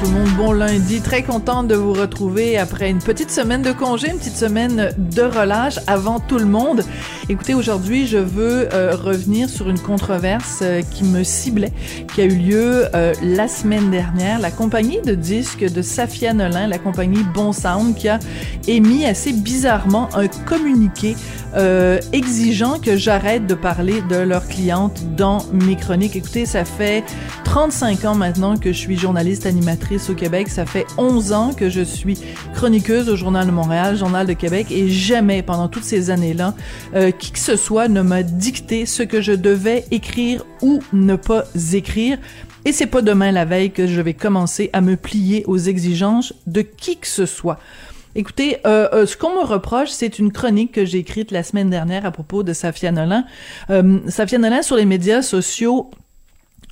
[0.00, 1.00] Tout le monde, bon lundi.
[1.00, 5.22] Très contente de vous retrouver après une petite semaine de congé, une petite semaine de
[5.22, 6.84] relâche avant tout le monde.
[7.28, 11.72] Écoutez, aujourd'hui, je veux euh, revenir sur une controverse euh, qui me ciblait,
[12.14, 14.38] qui a eu lieu euh, la semaine dernière.
[14.38, 18.20] La compagnie de disques de Safia Nolin, la compagnie Bon Sound, qui a
[18.68, 21.16] émis assez bizarrement un communiqué
[22.12, 26.14] exigeant que j'arrête de parler de leurs clientes dans mes chroniques.
[26.14, 27.02] Écoutez, ça fait
[27.44, 30.48] 35 ans maintenant que je suis journaliste animatrice au Québec.
[30.48, 32.18] Ça fait 11 ans que je suis
[32.54, 36.54] chroniqueuse au Journal de Montréal, Journal de Québec, et jamais pendant toutes ces années-là,
[36.94, 41.16] euh, qui que ce soit ne m'a dicté ce que je devais écrire ou ne
[41.16, 42.18] pas écrire.
[42.64, 46.34] Et c'est pas demain la veille que je vais commencer à me plier aux exigences
[46.46, 47.58] de qui que ce soit.
[48.14, 51.70] Écoutez, euh, euh, ce qu'on me reproche, c'est une chronique que j'ai écrite la semaine
[51.70, 53.24] dernière à propos de Safia Nolin.
[53.70, 55.90] Euh, Safia Nolin sur les médias sociaux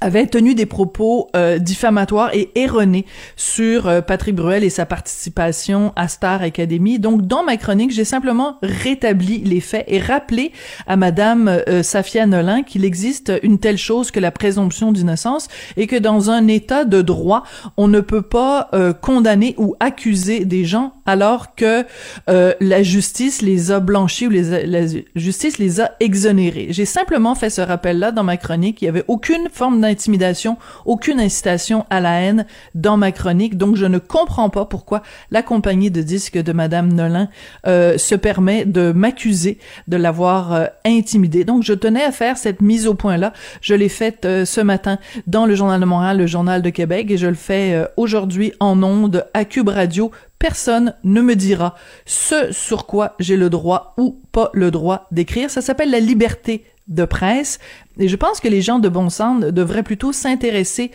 [0.00, 5.92] avait tenu des propos euh, diffamatoires et erronés sur euh, Patrick Bruel et sa participation
[5.97, 6.98] à Star Academy.
[6.98, 10.53] Donc, dans ma chronique, j'ai simplement rétabli les faits et rappelé
[10.86, 15.86] à Madame euh, Safia Nolin qu'il existe une telle chose que la présomption d'innocence et
[15.86, 17.44] que dans un État de droit,
[17.77, 21.84] on ne peut pas condamner ou accuser des gens alors que
[22.26, 26.69] la justice les a blanchis ou les la justice les a exonérés.
[26.70, 28.82] J'ai simplement fait ce rappel-là dans ma chronique.
[28.82, 33.56] Il y avait aucune forme d'intimidation, aucune incitation à la haine dans ma chronique.
[33.56, 37.28] Donc, je ne comprends pas pourquoi la compagnie de disques de Madame Nolin
[37.66, 39.58] euh, se permet de m'accuser
[39.88, 41.44] de l'avoir euh, intimidée.
[41.44, 43.32] Donc, je tenais à faire cette mise au point-là.
[43.60, 47.10] Je l'ai faite euh, ce matin dans le Journal de Montréal, le Journal de Québec,
[47.10, 51.75] et je le fais euh, aujourd'hui en ondes à Cube Radio personne ne me dira
[52.04, 55.50] ce sur quoi j'ai le droit ou pas le droit d'écrire.
[55.50, 57.58] Ça s'appelle la liberté de presse.
[57.98, 60.91] Et je pense que les gens de bon sens devraient plutôt s'intéresser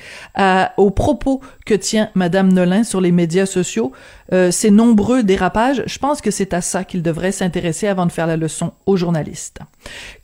[0.77, 3.91] aux propos que tient Madame Nolin sur les médias sociaux,
[4.33, 5.83] euh, ces nombreux dérapages.
[5.85, 8.97] Je pense que c'est à ça qu'ils devraient s'intéresser avant de faire la leçon aux
[8.97, 9.59] journalistes.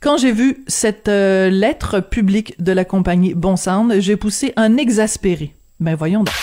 [0.00, 4.76] Quand j'ai vu cette euh, lettre publique de la compagnie Bon Sound, j'ai poussé un
[4.76, 5.54] exaspéré.
[5.80, 6.34] Ben voyons donc.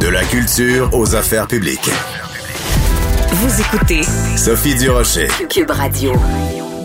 [0.00, 1.90] De la culture aux affaires publiques.
[3.34, 4.02] Vous écoutez
[4.36, 5.26] Sophie Durocher.
[5.48, 6.12] Cube Radio.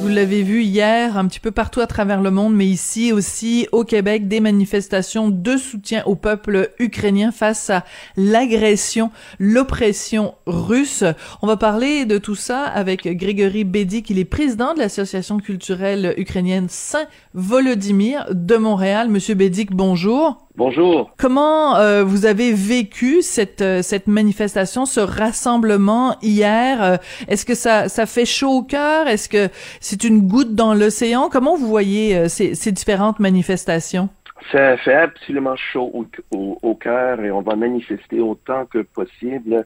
[0.02, 3.68] Vous l'avez vu hier un petit peu partout à travers le monde, mais ici aussi
[3.74, 7.84] au Québec, des manifestations de soutien au peuple ukrainien face à
[8.16, 11.04] l'agression, l'oppression russe.
[11.42, 16.14] On va parler de tout ça avec Grégory Bédi, qui est président de l'association culturelle
[16.16, 19.10] ukrainienne Saint-Volodymyr de Montréal.
[19.10, 20.47] Monsieur Bédic, bonjour.
[20.58, 21.12] Bonjour.
[21.20, 26.82] Comment euh, vous avez vécu cette euh, cette manifestation, ce rassemblement hier?
[26.82, 26.98] Euh,
[27.28, 29.08] Est-ce que ça ça fait chaud au cœur?
[29.08, 31.30] Est-ce que c'est une goutte dans l'océan?
[31.30, 34.10] Comment vous voyez ces, ces différentes manifestations?
[34.52, 39.64] Ça fait absolument chaud au, au, au cœur et on va manifester autant que possible.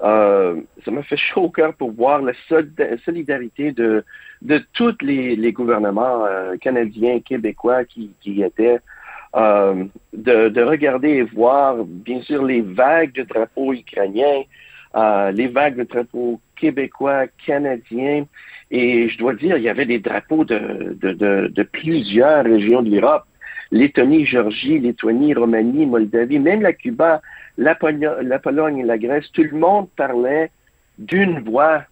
[0.00, 2.32] ça me fait chaud au cœur pour voir la
[3.04, 4.02] solidarité de
[4.40, 6.24] de tous les, les gouvernements
[6.62, 8.80] canadiens, québécois qui, qui étaient
[9.34, 14.42] euh, de, de, regarder et voir, bien sûr, les vagues de drapeaux ukrainiens,
[14.94, 18.26] euh, les vagues de drapeaux québécois, canadiens.
[18.70, 22.82] Et je dois dire, il y avait des drapeaux de, de, de, de plusieurs régions
[22.82, 23.24] de l'Europe.
[23.70, 27.22] Lettonie, Géorgie, Lituanie, Roumanie, Moldavie, même la Cuba,
[27.56, 27.76] la,
[28.22, 30.50] la Pologne et la Grèce, tout le monde parlait
[30.98, 31.84] d'une voix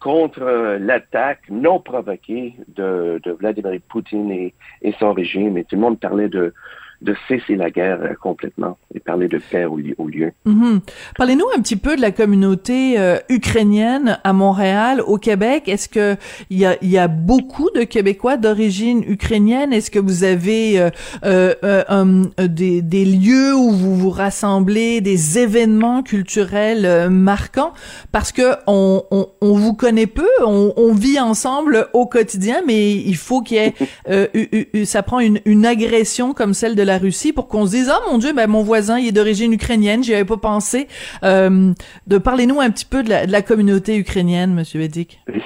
[0.00, 5.58] contre euh, l'attaque non provoquée de, de Vladimir Poutine et, et, son régime.
[5.58, 6.52] Et tout le monde parlait de,
[7.00, 10.32] de cesser la guerre euh, complètement et parler de paix au, au lieu.
[10.44, 10.80] Mhm.
[11.16, 15.68] Parlez-nous un petit peu de la communauté euh, ukrainienne à Montréal, au Québec.
[15.68, 16.16] Est-ce que
[16.50, 19.72] il y a, y a beaucoup de Québécois d'origine ukrainienne?
[19.72, 20.90] Est-ce que vous avez euh,
[21.24, 27.08] euh, euh, um, euh, des, des lieux où vous vous rassemblez, des événements culturels euh,
[27.10, 27.72] marquants?
[28.10, 32.92] Parce que on, on, on vous connaît peu, on, on vit ensemble au quotidien, mais
[32.92, 37.32] il faut qu'il y ait, ça prend une, une agression comme celle de la Russie
[37.32, 40.14] pour qu'on se dise ah mon Dieu, ben mon voisin il est d'origine ukrainienne, j'y
[40.14, 40.88] avais pas pensé.
[41.22, 41.72] Euh,
[42.06, 44.80] de parlez-nous un petit peu de la, de la communauté ukrainienne, Monsieur.
[44.80, 44.90] Et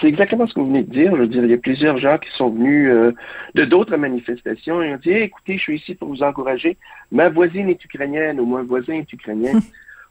[0.01, 1.13] C'est exactement ce que vous venez de dire.
[1.15, 3.13] Je veux dire, il y a plusieurs gens qui sont venus euh,
[3.55, 6.77] de d'autres manifestations et ont dit Hey, écoutez, je suis ici pour vous encourager.
[7.11, 9.61] Ma voisine est ukrainienne ou mon voisin est ukrainien.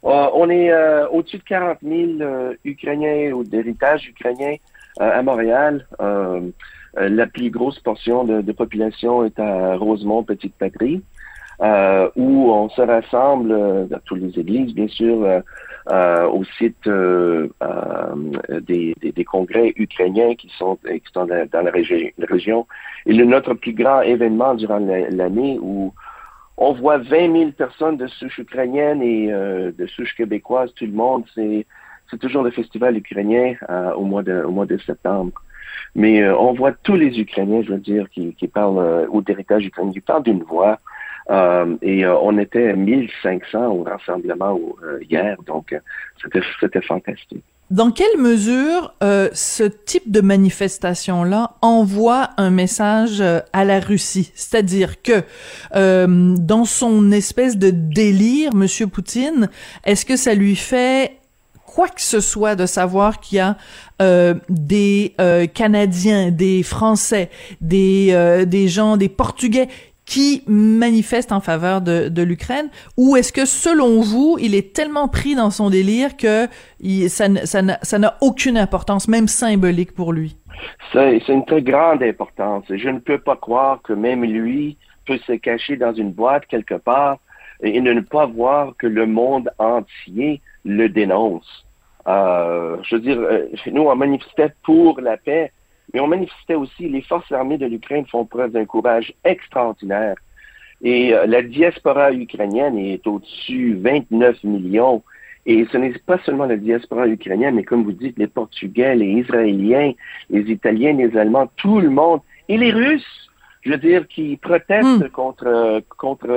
[0.04, 4.56] Euh, on est euh, au-dessus de 40 000 euh, Ukrainiens ou d'héritage ukrainien
[5.00, 5.86] euh, à Montréal.
[6.00, 6.40] Euh,
[6.98, 11.02] euh, la plus grosse portion de, de population est à Rosemont, Petite Patrie,
[11.62, 15.40] euh, où on se rassemble euh, dans toutes les églises, bien sûr, euh,
[15.90, 21.46] euh, au site euh, euh, des, des, des congrès ukrainiens qui sont, qui sont dans,
[21.62, 22.66] la, régi- la région.
[23.06, 25.92] Et le, notre plus grand événement durant la- l'année où
[26.56, 30.92] on voit 20 000 personnes de souche ukrainienne et euh, de souche québécoise, tout le
[30.92, 31.66] monde, c'est
[32.10, 35.32] c'est toujours le festival ukrainien euh, au mois de au mois de septembre.
[35.94, 39.22] Mais euh, on voit tous les Ukrainiens, je veux dire, qui, qui parlent euh, ou
[39.22, 40.78] d'héritage ukrainien, qui parlent d'une voix.
[41.30, 45.74] Euh, et euh, on était 1500 au rassemblement euh, hier, donc
[46.60, 47.44] c'était fantastique.
[47.70, 54.30] Dans quelle mesure ce type de manifestation-là envoie un message à la Russie?
[54.34, 55.22] C'est-à-dire que
[55.72, 59.48] dans son espèce de délire, Monsieur Poutine,
[59.84, 61.16] est-ce que ça lui fait
[61.64, 63.56] quoi que ce soit de savoir qu'il y a
[64.50, 65.14] des
[65.54, 67.30] Canadiens, des Français,
[67.62, 69.68] des gens, des Portugais
[70.04, 75.34] qui manifestent en faveur de, l'Ukraine, ou est-ce que selon vous, il est tellement pris
[75.34, 76.48] dans son délire que
[77.08, 77.28] ça,
[77.98, 80.36] n'a aucune importance, même symbolique pour lui?
[80.92, 82.64] C'est c'est une très grande importance.
[82.68, 84.76] Je ne peux pas croire que même lui
[85.06, 87.18] peut se cacher dans une boîte quelque part
[87.62, 91.64] et ne pas voir que le monde entier le dénonce.
[92.08, 95.52] Euh, je veux dire, euh, nous, on manifestait pour la paix,
[95.92, 100.16] mais on manifestait aussi, les forces armées de l'Ukraine font preuve d'un courage extraordinaire.
[100.82, 105.02] Et euh, la diaspora ukrainienne est au-dessus 29 millions.
[105.46, 109.20] Et ce n'est pas seulement la diaspora ukrainienne, mais comme vous dites, les Portugais, les
[109.22, 109.92] Israéliens,
[110.30, 113.30] les Italiens, les Allemands, tout le monde, et les Russes,
[113.62, 115.08] je veux dire, qui protestent Mm.
[115.08, 116.30] contre contre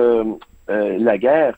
[0.69, 1.57] euh, la guerre.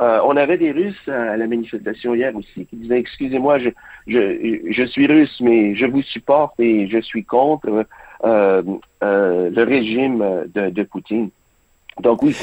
[0.00, 3.68] Euh, on avait des Russes à la manifestation hier aussi qui disaient excusez-moi, je,
[4.06, 7.84] je, je suis russe, mais je vous supporte et je suis contre
[8.24, 8.62] euh,
[9.02, 11.28] euh, le régime de, Poutine.
[12.00, 12.34] Donc oui,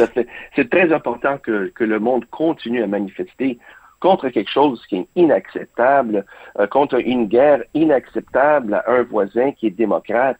[0.55, 3.57] c'est très important que, que le monde continue à manifester
[3.99, 6.25] contre quelque chose qui est inacceptable,
[6.69, 10.37] contre une guerre inacceptable à un voisin qui est démocrate.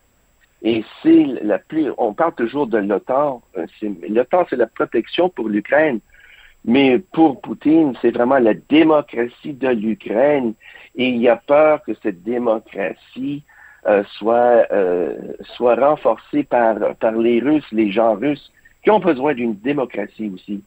[0.61, 3.41] Et c'est la plus, on parle toujours de l'OTAN.
[4.07, 5.99] L'OTAN, c'est la protection pour l'Ukraine.
[6.67, 10.53] Mais pour Poutine, c'est vraiment la démocratie de l'Ukraine.
[10.95, 13.43] Et il y a peur que cette démocratie
[13.87, 15.15] euh, soit, euh,
[15.55, 18.51] soit renforcée par, par les Russes, les gens russes,
[18.83, 20.61] qui ont besoin d'une démocratie aussi.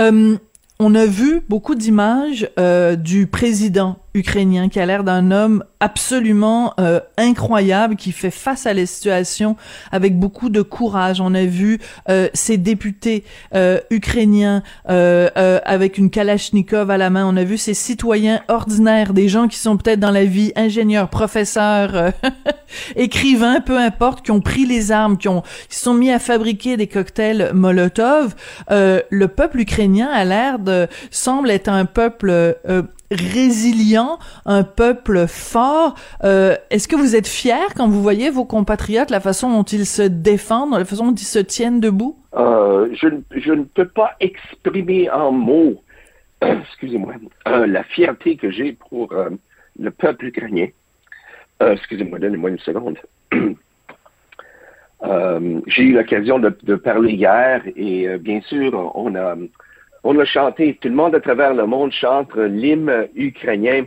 [0.00, 0.36] Euh,
[0.78, 6.72] on a vu beaucoup d'images euh, du président ukrainien qui a l'air d'un homme absolument
[6.80, 9.56] euh, incroyable qui fait face à la situation
[9.92, 11.20] avec beaucoup de courage.
[11.20, 11.78] On a vu
[12.08, 13.24] euh, ces députés
[13.54, 17.26] euh, ukrainiens euh, euh, avec une kalachnikov à la main.
[17.26, 21.08] On a vu ces citoyens ordinaires, des gens qui sont peut-être dans la vie ingénieurs,
[21.10, 22.10] professeurs, euh,
[22.96, 26.76] écrivains, peu importe, qui ont pris les armes, qui ont qui sont mis à fabriquer
[26.76, 28.34] des cocktails Molotov.
[28.70, 32.56] Le peuple ukrainien a l'air de semble être un peuple
[33.10, 35.94] résilient, un peuple fort.
[36.24, 39.86] Euh, Est-ce que vous êtes fier quand vous voyez vos compatriotes, la façon dont ils
[39.86, 42.16] se défendent, la façon dont ils se tiennent debout?
[42.34, 43.08] Euh, je,
[43.52, 45.82] ne- peux pas exprimer en mots,
[46.42, 47.14] excusez-moi,
[47.48, 49.14] euh, la fierté que j'ai pour
[49.78, 50.68] le peuple ukrainien.
[51.60, 52.98] Excusez-moi, donnez-moi une seconde.
[55.68, 59.36] J'ai eu l'occasion de, parler hier et bien sûr, on a,
[60.04, 63.86] on a chanté, tout le monde à travers le monde chante l'hymne ukrainien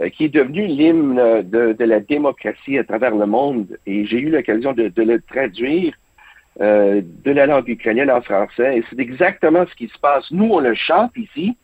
[0.00, 4.30] euh, qui est devenu l'hymne de, la démocratie à travers le monde et j'ai eu
[4.30, 5.94] l'occasion de, le traduire
[6.60, 8.78] euh, de la langue ukrainienne en français.
[8.78, 10.30] Et c'est exactement ce qui se passe.
[10.30, 11.56] Nous, on le chante ici,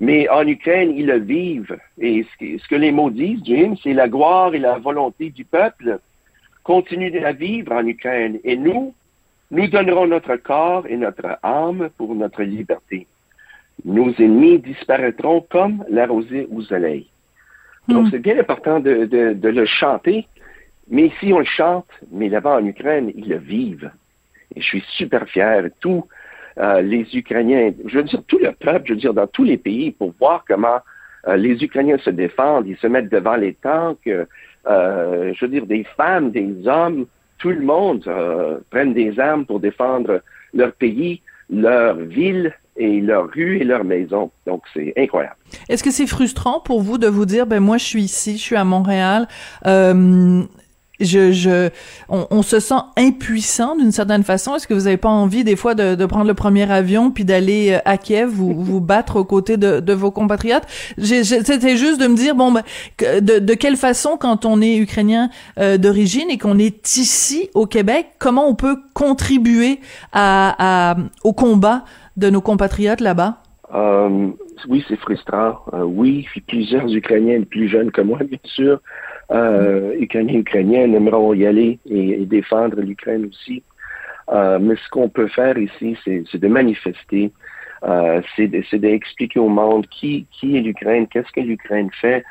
[0.00, 1.78] mais en Ukraine, ils le vivent.
[1.98, 5.98] Et ce que, les mots disent, Jim, c'est la gloire et la volonté du peuple
[6.64, 8.38] continuent de la vivre en Ukraine.
[8.44, 8.94] Et nous,
[9.50, 13.06] Nous donnerons notre corps et notre âme pour notre liberté.
[13.84, 17.06] Nos ennemis disparaîtront comme la rosée au soleil.
[17.88, 18.10] Donc, Hmm.
[18.10, 20.26] c'est bien important de, de- de le chanter,
[20.90, 23.90] mais ici, on le chante, mais là-bas en Ukraine, ils le vivent.
[24.54, 25.68] Et je suis super fier.
[25.80, 26.04] Tous
[26.58, 29.56] euh, les Ukrainiens, je veux dire, tout le peuple, je veux dire, dans tous les
[29.58, 30.80] pays, pour voir comment
[31.28, 35.66] euh, les Ukrainiens se défendent, ils se mettent devant les tanks, euh, je veux dire,
[35.66, 37.06] des femmes, des hommes,
[37.38, 38.02] tout le monde
[38.70, 40.20] prennent des armes pour défendre
[40.52, 44.30] leur pays, leur ville et leur rue et leur maison.
[44.46, 45.36] Donc, c'est incroyable.
[45.68, 48.42] Est-ce que c'est frustrant pour vous de vous dire, ben moi je suis ici, je
[48.42, 49.28] suis à Montréal,
[49.66, 50.42] euh,
[51.00, 51.70] je, je,
[52.08, 54.56] on, on se sent impuissant d'une certaine façon?
[54.56, 57.24] Est-ce que vous n'avez pas envie des fois de, de prendre le premier avion puis
[57.24, 60.64] d'aller euh, à Kiev vous vous battre aux côtés de, de vos compatriotes?
[60.98, 62.62] C'était juste de me dire bon, ben,
[62.98, 67.66] de, de quelle façon quand on est ukrainien euh, d'origine et qu'on est ici au
[67.66, 69.80] Québec, comment on peut contribuer
[70.12, 71.84] à, à, au combat
[72.18, 73.38] de nos compatriotes là-bas?
[73.74, 74.28] Euh,
[74.68, 75.60] oui, c'est frustrant.
[75.72, 78.80] Euh, oui, plusieurs Ukrainiens plus jeunes que moi, bien sûr,
[79.30, 83.62] euh, Ukrainiens, aimeront y aller et, défendre l'Ukraine aussi.
[84.32, 87.30] Euh, mais ce qu'on peut faire ici, c'est de manifester,
[88.34, 92.24] c'est de- c'est d'expliquer au monde qui est l'Ukraine, qu'est-ce que l'Ukraine fait,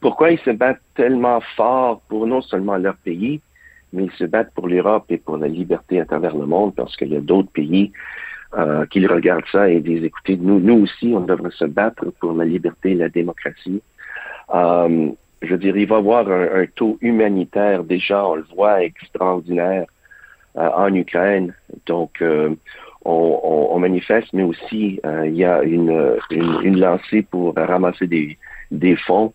[0.00, 3.40] pourquoi ils se battent tellement fort pour non seulement leur pays,
[3.92, 6.96] mais ils se battent pour l'Europe et pour la liberté à travers le monde, parce
[6.96, 7.92] qu'il y a d'autres pays
[8.56, 12.44] euh, qu'ils regardent ça et disent, écoutez, nous, aussi, on devrait se battre pour la
[12.44, 13.82] liberté et la démocratie.
[14.54, 15.10] Euh,
[15.42, 19.86] je dire, il va y avoir un, un taux humanitaire, déjà, on le voit, extraordinaire
[20.56, 21.54] euh, en Ukraine.
[21.86, 22.54] Donc, euh,
[23.04, 27.54] on, on- on manifeste, mais aussi, euh, il y a une, une, une lancée pour
[27.54, 28.38] ramasser des,
[28.70, 29.32] des fonds.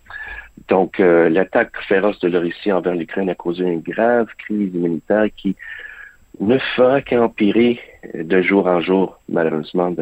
[0.68, 5.28] Donc, euh, l'attaque féroce de la Russie envers l'Ukraine a causé une grave crise humanitaire
[5.36, 5.56] qui
[6.40, 7.80] ne fera qu'empirer
[8.14, 9.94] de jour en jour, malheureusement.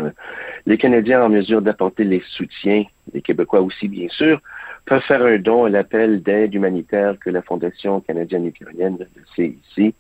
[0.66, 2.84] Les Canadiens en mesure d'apporter les soutiens,
[3.14, 4.42] les Québécois aussi, bien sûr,
[4.86, 9.96] peuvent faire un don à l'appel d'aide humanitaire que la Fondation canadienne-ukrainienne, le CIC,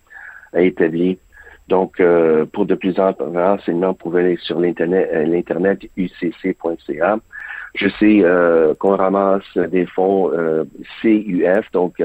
[0.54, 1.18] a établi.
[1.68, 7.20] Donc, euh, pour de plus amples renseignements, vous pouvez aller sur l'internet, euh, ucc.ca.
[7.76, 10.66] Je sais euh, qu'on ramasse des fonds euh,
[11.02, 12.04] CUF, donc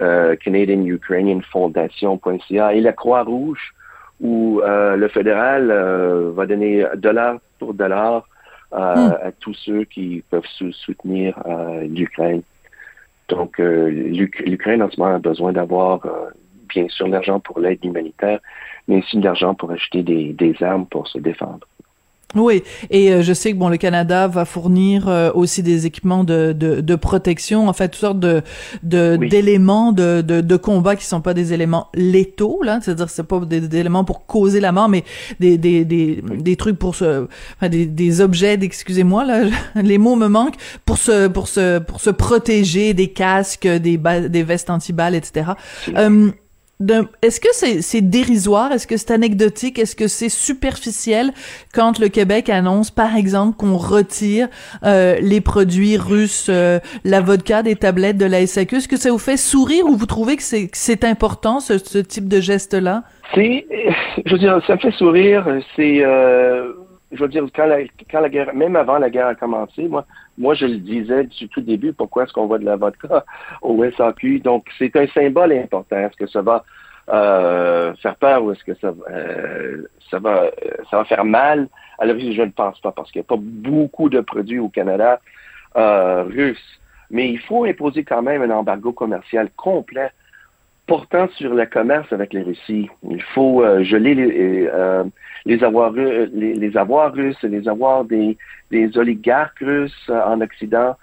[0.00, 3.74] euh, Canadian Ukrainian Foundation.ca et la Croix-Rouge,
[4.20, 8.26] où euh, le fédéral euh, va donner dollar pour dollar
[8.72, 8.76] Hmm.
[9.28, 11.36] à tous ceux qui peuvent sou- soutenir
[11.88, 12.42] l'Ukraine.
[13.28, 16.06] Donc, l'Uk- l'Ukraine en ce moment a besoin d'avoir
[16.68, 18.38] bien sûr l'argent pour l'aide humanitaire,
[18.86, 21.66] mais aussi de l'argent pour acheter des, des armes pour se défendre.
[22.36, 26.22] Oui, et euh, je sais que bon, le Canada va fournir euh, aussi des équipements
[26.22, 28.42] de, de, de protection, en fait, toutes sortes de
[28.84, 29.28] de- Oui.
[29.28, 33.40] d'éléments de, de de combat qui sont pas des éléments létaux, là, c'est-à-dire c'est pas
[33.40, 35.02] des, des éléments pour causer la mort, mais
[35.40, 39.44] des des des, des trucs pour se, enfin, des des objets, excusez-moi là,
[39.82, 44.28] les mots me manquent pour se pour se pour se protéger, des casques, des ba-
[44.28, 45.50] des vestes anti-balles, etc.
[45.96, 46.30] Euh,
[47.22, 48.72] Est-ce que c'est c'est dérisoire?
[48.72, 49.78] Est-ce que c'est anecdotique?
[49.78, 51.32] Est-ce que c'est superficiel
[51.74, 54.48] quand le Québec annonce, par exemple, qu'on retire
[54.84, 58.76] euh, les produits russes, euh, la vodka des tablettes de la SAQ?
[58.76, 62.28] Est-ce que ça vous fait sourire ou vous trouvez que c'est important, ce, ce type
[62.28, 63.02] de geste-là?
[63.34, 63.66] C'est,
[64.24, 65.46] je veux dire, ça me fait sourire.
[65.76, 66.72] C'est, euh,
[67.12, 67.78] je veux dire, quand la,
[68.10, 70.04] quand la guerre, même avant la guerre a commencé, moi,
[70.38, 73.24] moi, je le disais du tout début, pourquoi est-ce qu'on voit de la vodka
[73.62, 74.40] au SAQ?
[74.40, 75.96] Donc, c'est un symbole important.
[75.96, 76.64] Est-ce que ça va
[77.08, 80.50] euh, faire peur ou est-ce que ça, euh, ça va, euh,
[80.90, 81.68] ça va faire mal?
[81.98, 85.20] Alors, je ne pense pas parce qu'il n'y a pas beaucoup de produits au Canada
[85.76, 86.80] euh, russes.
[87.10, 90.12] Mais il faut imposer quand même un embargo commercial complet
[90.90, 92.90] portant sur le commerce avec les Russies.
[93.08, 95.04] Il faut euh, geler les, euh,
[95.44, 98.36] les, avoirs, russes, les avoirs des,
[98.96, 100.96] oligarques russes euh, en Occident,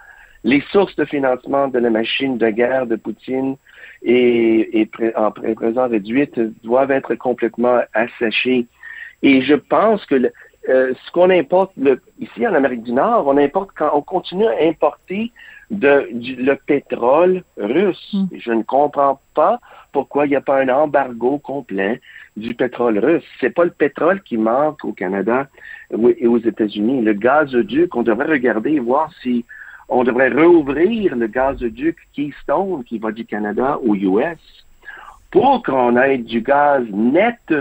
[0.43, 3.55] les sources de financement de la machine de guerre de Poutine
[4.03, 8.67] et, en pré- présent réduite doivent être complètement assachées.
[9.23, 10.17] Et je pense que
[10.67, 11.71] ce qu'on importe
[12.19, 15.31] ici en Amérique du Nord, on importe quand on continue à importer
[15.71, 18.13] de, du, le pétrole russe.
[18.13, 18.25] Mm.
[18.37, 19.59] Je ne comprends pas
[19.91, 22.01] pourquoi il n'y a pas un embargo complet
[22.35, 23.23] du pétrole russe.
[23.39, 25.47] C'est pas le pétrole qui manque au Canada
[25.91, 27.01] et aux États-Unis.
[27.01, 29.45] Le gazoduc, on devrait regarder et voir si
[29.89, 34.37] on devrait rouvrir le gazoduc Keystone qui va du Canada aux US
[35.31, 37.53] pour qu'on ait du gaz net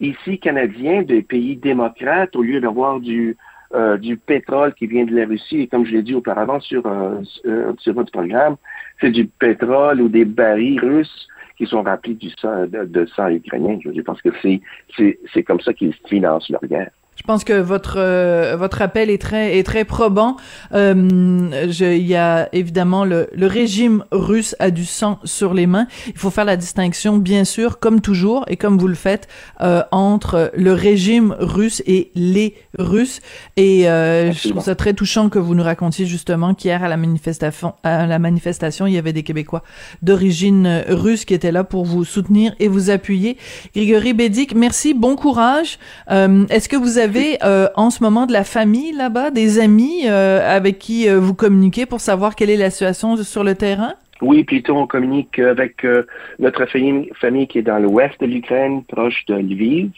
[0.00, 3.36] ici canadien des pays démocrates au lieu d'avoir du
[3.74, 5.60] euh, du pétrole qui vient de la Russie.
[5.60, 8.56] Et comme je l'ai dit auparavant sur, euh, sur, sur votre programme,
[9.00, 13.78] c'est du pétrole ou des barils russes qui sont remplis de, sang ukrainien.
[13.84, 16.90] Je, pense que c'est, comme ça qu'ils financent leur guerre.
[17.14, 20.36] Je pense que votre euh, votre appel est très est très probant.
[20.72, 25.86] Euh, il y a évidemment le, le régime russe a du sang sur les mains.
[26.08, 29.28] Il faut faire la distinction, bien sûr, comme toujours et comme vous le faites,
[29.60, 33.20] euh, entre le régime russe et les Russes.
[33.56, 36.96] Et euh, je trouve ça très touchant que vous nous racontiez justement qu'hier à la
[36.96, 39.62] manifestation à la manifestation, il y avait des Québécois
[40.02, 43.36] d'origine russe qui étaient là pour vous soutenir et vous appuyer.
[43.74, 45.78] Grigory Bédic, merci, bon courage.
[46.10, 50.02] Euh, Est-ce que vous avez euh, en ce moment de la famille là-bas, des amis
[50.06, 53.94] euh, avec qui euh, vous communiquez pour savoir quelle est la situation sur le terrain?
[54.20, 56.06] Oui, plutôt on communique avec euh,
[56.38, 59.90] notre famille, famille qui est dans l'ouest de l'Ukraine, proche de Lviv.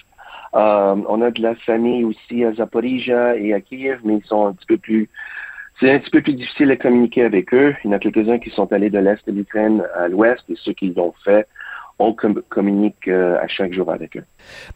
[0.55, 4.47] Euh, on a de la famille aussi à Zaporizhia et à Kiev, mais ils sont
[4.47, 5.09] un petit peu plus
[5.81, 7.75] c'est un petit peu plus difficile à communiquer avec eux.
[7.83, 10.55] Il y en a quelques-uns qui sont allés de l'est de l'Ukraine à l'ouest et
[10.57, 11.49] ceux qui l'ont fait
[11.99, 14.25] on com communique euh, à chaque jour avec eux.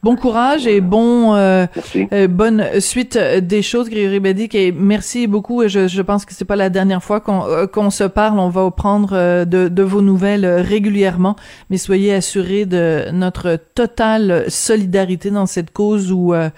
[0.02, 1.66] Bon courage et bon euh,
[2.12, 5.62] euh, bonne suite des choses, Grégory Bédic, et merci beaucoup.
[5.62, 8.38] Et je, je pense que c'est pas la dernière fois qu'on euh, qu'on se parle.
[8.38, 11.36] On va prendre euh, de, de vos nouvelles euh, régulièrement,
[11.70, 16.50] mais soyez assurés de notre totale solidarité dans cette cause où euh,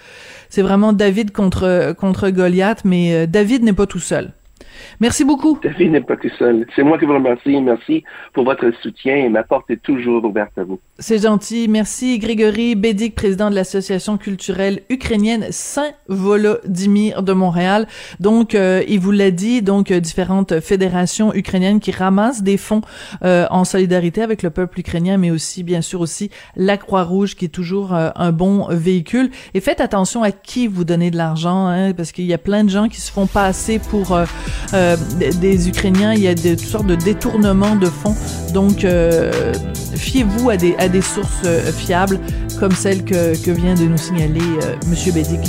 [0.50, 4.30] c'est vraiment David contre contre Goliath, mais euh, David n'est pas tout seul.
[5.00, 5.58] Merci beaucoup.
[5.62, 6.66] David n'est pas tout seul.
[6.74, 7.60] C'est moi qui vous remercie.
[7.60, 10.78] Merci pour votre soutien et ma porte est toujours ouverte à vous.
[10.98, 11.68] C'est gentil.
[11.68, 17.86] Merci Grégory Bédic, président de l'association culturelle ukrainienne Saint-Volodymyr de Montréal.
[18.20, 22.82] Donc, euh, il vous l'a dit, donc euh, différentes fédérations ukrainiennes qui ramassent des fonds
[23.24, 27.46] euh, en solidarité avec le peuple ukrainien, mais aussi, bien sûr, aussi la Croix-Rouge qui
[27.46, 29.30] est toujours euh, un bon véhicule.
[29.54, 32.64] Et faites attention à qui vous donnez de l'argent, hein, parce qu'il y a plein
[32.64, 34.18] de gens qui se font passer pour
[34.72, 36.12] euh, des Ukrainiens.
[36.12, 38.16] Il y a toutes sortes de détournements de fonds.
[38.52, 39.52] Donc, euh,
[39.96, 42.20] fiez-vous à des, sources euh, fiables
[42.58, 44.40] comme celle que, vient de nous signaler
[44.86, 45.40] Monsieur Bédic.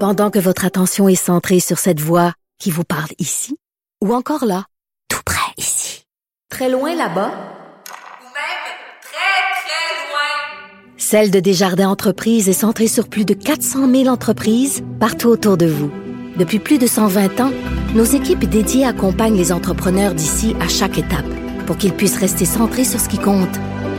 [0.00, 3.56] Pendant que votre attention est centrée sur cette voix qui vous parle ici,
[4.02, 4.64] ou encore là,
[5.08, 6.04] tout près ici,
[6.50, 8.62] très loin là-bas, Ou même
[9.00, 10.85] très, très loin.
[10.98, 15.66] Celle de Desjardins Entreprises est centrée sur plus de 400 000 entreprises partout autour de
[15.66, 15.90] vous.
[16.38, 17.52] Depuis plus de 120 ans,
[17.94, 21.26] nos équipes dédiées accompagnent les entrepreneurs d'ici à chaque étape
[21.66, 23.54] pour qu'ils puissent rester centrés sur ce qui compte,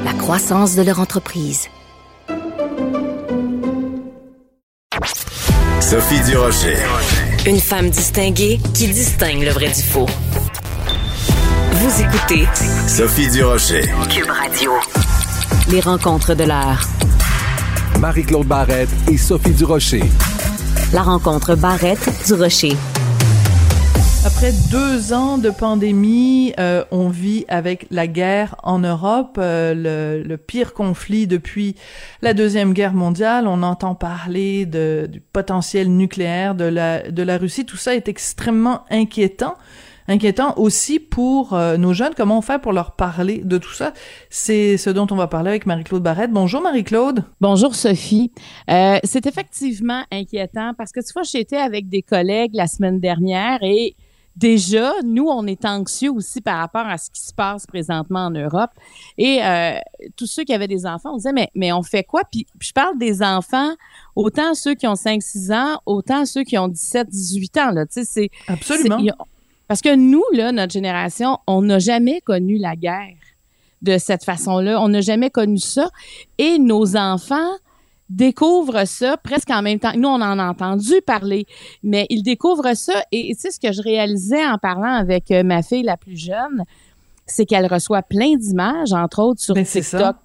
[0.06, 1.68] la croissance de leur entreprise.
[5.80, 6.78] Sophie Durocher.
[7.46, 10.08] Une femme distinguée qui distingue le vrai du faux.
[11.74, 12.48] Vous écoutez
[12.88, 13.84] Sophie Durocher.
[14.10, 14.72] Cube Radio.
[15.70, 16.88] Les rencontres de l'heure.
[18.00, 20.04] Marie-Claude Barrette et Sophie Durocher.
[20.94, 22.78] La rencontre Barrette du Rocher.
[24.26, 30.24] Après deux ans de pandémie, euh, on vit avec la guerre en Europe, euh, le,
[30.24, 31.76] le pire conflit depuis
[32.22, 33.46] la deuxième guerre mondiale.
[33.46, 37.66] On entend parler de, du potentiel nucléaire de la de la Russie.
[37.66, 39.56] Tout ça est extrêmement inquiétant.
[40.10, 42.14] Inquiétant aussi pour euh, nos jeunes.
[42.16, 43.94] Comment on fait pour leur parler de tout ça
[44.30, 46.32] C'est ce dont on va parler avec Marie-Claude Barrette.
[46.32, 47.24] Bonjour Marie-Claude.
[47.42, 48.32] Bonjour Sophie.
[48.70, 53.60] Euh, c'est effectivement inquiétant parce que tu vois, j'étais avec des collègues la semaine dernière
[53.62, 53.96] et
[54.38, 58.32] déjà, nous, on est anxieux aussi par rapport à ce qui se passe présentement en
[58.32, 58.70] Europe.
[59.18, 59.78] Et euh,
[60.16, 62.22] tous ceux qui avaient des enfants, on disait, mais, mais on fait quoi?
[62.32, 63.72] Puis, puis je parle des enfants,
[64.16, 67.72] autant ceux qui ont 5-6 ans, autant ceux qui ont 17-18 ans.
[67.72, 67.86] Là.
[67.88, 69.00] Tu sais, c'est, Absolument.
[69.00, 69.12] c'est-
[69.68, 73.16] parce que nous, là, notre génération, on n'a jamais connu la guerre
[73.82, 74.82] de cette façon-là.
[74.82, 75.90] On n'a jamais connu ça.
[76.38, 77.52] Et nos enfants
[78.10, 79.92] découvrent ça presque en même temps.
[79.96, 81.46] Nous, on en a entendu parler,
[81.84, 83.04] mais ils découvrent ça.
[83.12, 86.18] Et tu sais, ce que je réalisais en parlant avec euh, ma fille la plus
[86.18, 86.64] jeune,
[87.26, 90.16] c'est qu'elle reçoit plein d'images, entre autres sur Ben, c'est TikTok.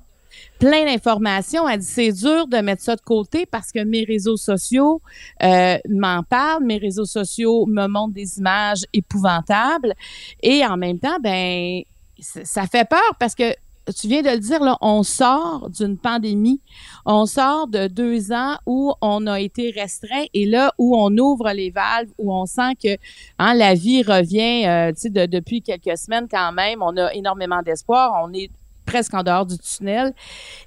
[0.59, 1.69] Plein d'informations.
[1.69, 5.01] Elle dit c'est dur de mettre ça de côté parce que mes réseaux sociaux
[5.43, 9.95] euh, m'en parlent, mes réseaux sociaux me montrent des images épouvantables.
[10.43, 11.83] Et en même temps, ben
[12.19, 13.55] ça fait peur parce que
[13.97, 16.61] tu viens de le dire là, on sort d'une pandémie,
[17.05, 21.51] on sort de deux ans où on a été restreint et là où on ouvre
[21.53, 22.97] les valves, où on sent que
[23.39, 28.33] hein, la vie revient, euh, depuis quelques semaines quand même, on a énormément d'espoir, on
[28.33, 28.51] est
[28.85, 30.13] presque en dehors du tunnel.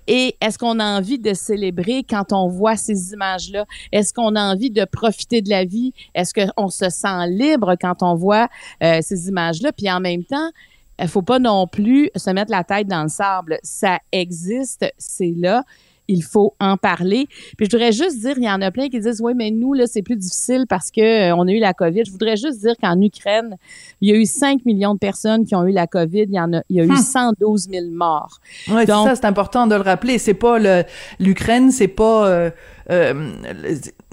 [0.08, 3.65] Et est-ce qu'on a envie de célébrer quand on voit ces images-là?
[3.91, 5.93] Est-ce qu'on a envie de profiter de la vie?
[6.13, 8.47] Est-ce qu'on se sent libre quand on voit
[8.84, 9.71] euh, ces images-là?
[9.71, 10.51] Puis en même temps,
[10.99, 13.60] il faut pas non plus se mettre la tête dans le sable.
[13.63, 15.63] Ça existe, c'est là.
[16.08, 17.28] Il faut en parler.
[17.58, 19.74] Puis je voudrais juste dire, il y en a plein qui disent, oui, mais nous,
[19.74, 22.04] là, c'est plus difficile parce que euh, on a eu la COVID.
[22.06, 23.58] Je voudrais juste dire qu'en Ukraine,
[24.02, 26.24] il y a eu 5 millions de personnes qui ont eu la COVID.
[26.24, 28.39] Il y en a, il y a eu 112 000 morts.
[28.70, 30.18] Ouais, Donc- ça, c'est important de le rappeler.
[30.18, 30.84] C'est pas le
[31.20, 32.50] l'Ukraine, c'est pas euh,
[32.91, 33.32] euh,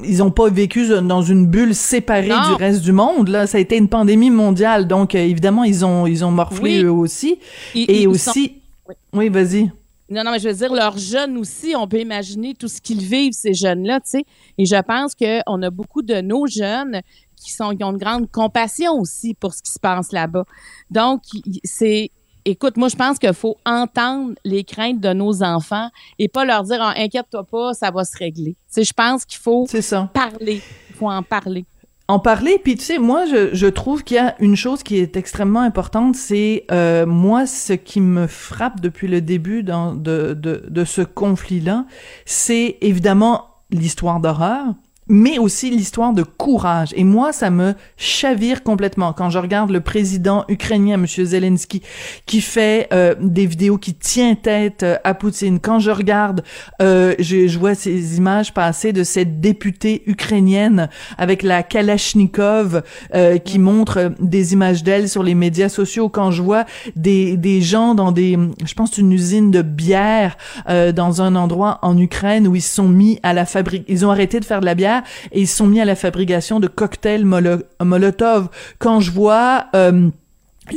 [0.04, 2.48] ils ont pas vécu dans une bulle séparée Non.
[2.48, 3.28] du reste du monde.
[3.28, 6.78] Là, ça a été une pandémie mondiale, donc euh, évidemment ils ont ils ont morflé
[6.78, 6.84] Oui.
[6.84, 7.38] eux aussi.
[7.74, 8.54] Ils- Et ils aussi,
[8.86, 9.70] sont- oui, vas-y.
[10.12, 13.00] Non, non, mais je veux dire, leurs jeunes aussi, on peut imaginer tout ce qu'ils
[13.00, 14.24] vivent, ces jeunes-là, tu sais.
[14.58, 17.00] Et je pense qu'on a beaucoup de nos jeunes
[17.34, 20.44] qui, sont, qui ont une grande compassion aussi pour ce qui se passe là-bas.
[20.90, 21.22] Donc,
[21.64, 22.10] c'est...
[22.44, 26.64] Écoute, moi, je pense qu'il faut entendre les craintes de nos enfants et pas leur
[26.64, 28.56] dire Ah, inquiète-toi pas, ça va se régler.
[28.66, 29.64] Tu sais, je pense qu'il faut
[30.12, 30.60] parler.
[30.90, 31.64] Il faut en parler.
[32.12, 32.60] En parler.
[32.62, 36.14] Puis tu sais, moi, je, trouve qu'il y a une chose qui est extrêmement importante,
[36.14, 41.86] c'est euh, moi ce qui me frappe depuis le début de, de, de ce conflit-là,
[42.26, 44.74] c'est évidemment l'histoire d'horreur
[45.08, 46.90] mais aussi l'histoire de courage.
[46.96, 51.82] Et moi, ça me chavire complètement quand je regarde le président ukrainien, Monsieur Zelensky,
[52.26, 55.58] qui fait euh, des vidéos, qui tient tête euh, à Poutine.
[55.60, 56.42] Quand je regarde,
[56.80, 60.88] euh, je, je vois ces images passer de cette députée ukrainienne
[61.18, 62.82] avec la Kalachnikov
[63.14, 66.08] euh, qui montre euh, des images d'elle sur les médias sociaux.
[66.08, 66.64] Quand je vois
[66.96, 70.36] des, des gens dans des, je pense une usine de bière
[70.68, 74.06] euh, dans un endroit en Ukraine où ils se sont mis à la fabrique, ils
[74.06, 75.01] ont arrêté de faire de la bière
[75.32, 78.48] et ils sont mis à la fabrication de cocktails molo- Molotov.
[78.78, 80.08] Quand je vois euh,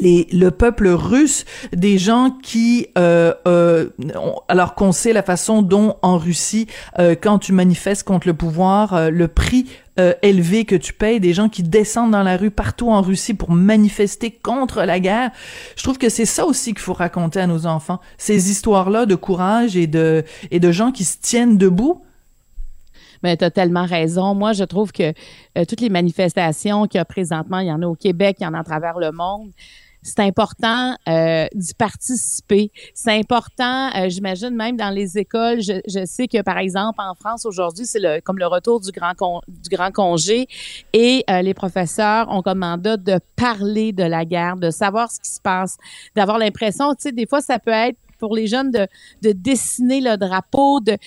[0.01, 3.89] les, le peuple russe, des gens qui, euh, euh,
[4.47, 8.93] alors qu'on sait la façon dont en Russie, euh, quand tu manifestes contre le pouvoir,
[8.93, 12.51] euh, le prix euh, élevé que tu payes, des gens qui descendent dans la rue
[12.51, 15.29] partout en Russie pour manifester contre la guerre.
[15.77, 19.15] Je trouve que c'est ça aussi qu'il faut raconter à nos enfants, ces histoires-là de
[19.15, 22.01] courage et de et de gens qui se tiennent debout.
[23.25, 24.35] Mais tu as tellement raison.
[24.35, 25.11] Moi, je trouve que
[25.57, 28.43] euh, toutes les manifestations qu'il y a présentement, il y en a au Québec, il
[28.43, 29.49] y en a à travers le monde.
[30.03, 32.71] C'est important euh, d'y participer.
[32.93, 35.61] C'est important, euh, j'imagine même dans les écoles.
[35.61, 38.91] Je, je sais que par exemple en France aujourd'hui, c'est le, comme le retour du
[38.91, 40.47] grand con- du grand congé
[40.93, 45.19] et euh, les professeurs ont comme mandat de parler de la guerre, de savoir ce
[45.19, 45.77] qui se passe,
[46.15, 48.87] d'avoir l'impression, tu sais, des fois ça peut être pour les jeunes de,
[49.21, 50.97] de dessiner le drapeau, de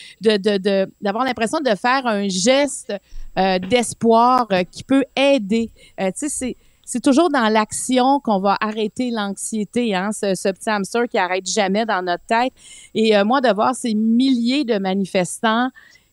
[1.00, 2.92] d'avoir l'impression de faire un geste
[3.36, 5.70] euh, d'espoir euh, qui peut aider.
[6.00, 11.08] Euh, tu sais, c'est toujours dans l'action qu'on va arrêter l'anxiété, hein, ce, petit hamster
[11.08, 12.52] qui arrête jamais dans notre tête.
[12.94, 15.68] Et moi, de voir ces milliers de manifestants,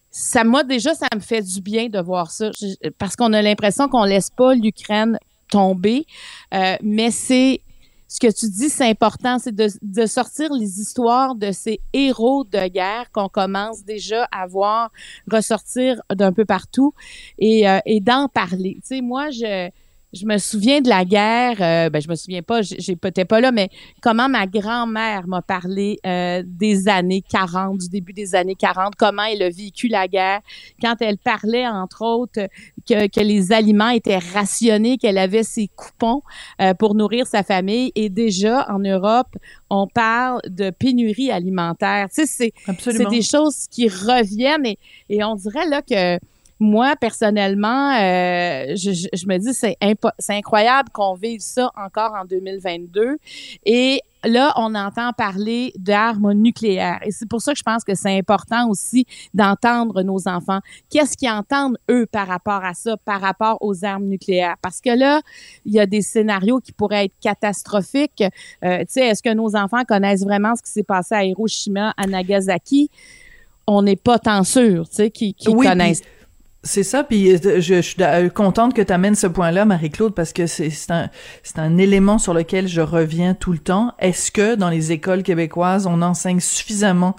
[0.09, 2.49] ça moi déjà, ça me fait du bien de voir ça,
[2.97, 5.17] parce qu'on a l'impression qu'on laisse pas l'Ukraine
[5.49, 6.05] tomber,
[6.81, 7.61] mais c'est
[8.07, 12.43] ce que tu dis, c'est important, c'est de, de sortir les histoires de ces héros
[12.43, 14.91] de guerre qu'on commence déjà à voir
[15.31, 16.93] ressortir d'un peu partout
[17.39, 18.75] et, euh, et d'en parler.
[18.81, 19.69] Tu sais, moi, je,
[20.15, 23.41] je me souviens de la guerre, euh, ben je me souviens pas, j'ai peut-être pas
[23.41, 23.69] là, mais
[24.01, 29.23] comment ma grand-mère m'a parlé euh, des années 40, du début des années 40, comment
[29.23, 30.39] elle a vécu la guerre,
[30.81, 32.47] quand elle parlait, entre autres,
[32.87, 36.21] que, que les aliments étaient rationnés, qu'elle avait ses coupons
[36.61, 37.91] euh, pour nourrir sa famille.
[37.95, 39.35] Et déjà, en Europe,
[39.69, 42.07] on parle de pénurie alimentaire.
[42.13, 44.77] Tu sais, c'est des choses qui reviennent et,
[45.09, 46.19] et on dirait là que
[46.59, 49.75] moi, personnellement, euh, je, je- je me dis c'est
[50.19, 53.17] c'est incroyable qu'on vive ça encore en 2022.
[53.65, 56.99] Et là, on entend parler d'armes nucléaires.
[57.05, 60.59] Et c'est pour ça que je pense que c'est important aussi d'entendre nos enfants.
[60.89, 64.55] Qu'est-ce qu'ils entendent, eux, par rapport à ça, par rapport aux armes nucléaires?
[64.61, 65.21] Parce que là,
[65.65, 68.23] il y a des scénarios qui pourraient être catastrophiques.
[68.63, 71.93] Euh, tu sais, est-ce que nos enfants connaissent vraiment ce qui s'est passé à Hiroshima,
[71.97, 72.89] à Nagasaki?
[73.67, 76.01] On n'est pas tant sûr, tu sais, qu'ils qu'ils Oui, connaissent.
[76.01, 76.09] puis
[76.65, 80.33] C'est ça, puis euh, je, suis euh, contente que tu amènes ce point-là, Marie-Claude, parce
[80.33, 81.09] que c'est un,
[81.57, 83.93] un élément sur lequel je reviens tout le temps.
[83.99, 87.15] Est-ce que dans les écoles québécoises, on enseigne suffisamment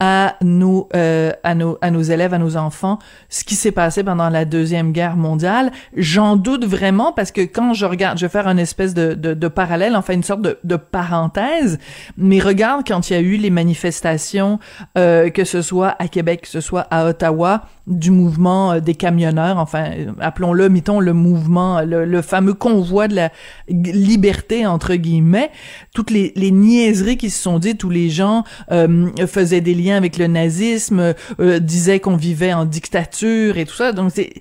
[0.00, 4.02] à nos, euh, à nos, à nos élèves, à nos enfants, ce qui s'est passé
[4.02, 5.72] pendant la Deuxième Guerre mondiale?
[5.94, 9.34] J'en doute vraiment, parce que quand je regarde, je vais faire une espèce de, de,
[9.34, 11.78] de parallèle, enfin une sorte de, de parenthèse,
[12.16, 14.58] mais regarde quand il y a eu les manifestations,
[14.94, 19.58] que ce soit à Québec, que ce soit à Ottawa, du mouvement euh, des camionneurs,
[19.58, 23.32] enfin, euh, appelons-le, mettons, le mouvement, le, le fameux convoi de la
[23.68, 25.50] liberté, entre guillemets,
[25.94, 29.96] toutes les, les niaiseries qui se sont dites, où les gens euh, faisaient des liens
[29.96, 33.92] avec le nazisme, euh, disaient qu'on vivait en dictature et tout ça.
[33.92, 34.34] Donc, c'est,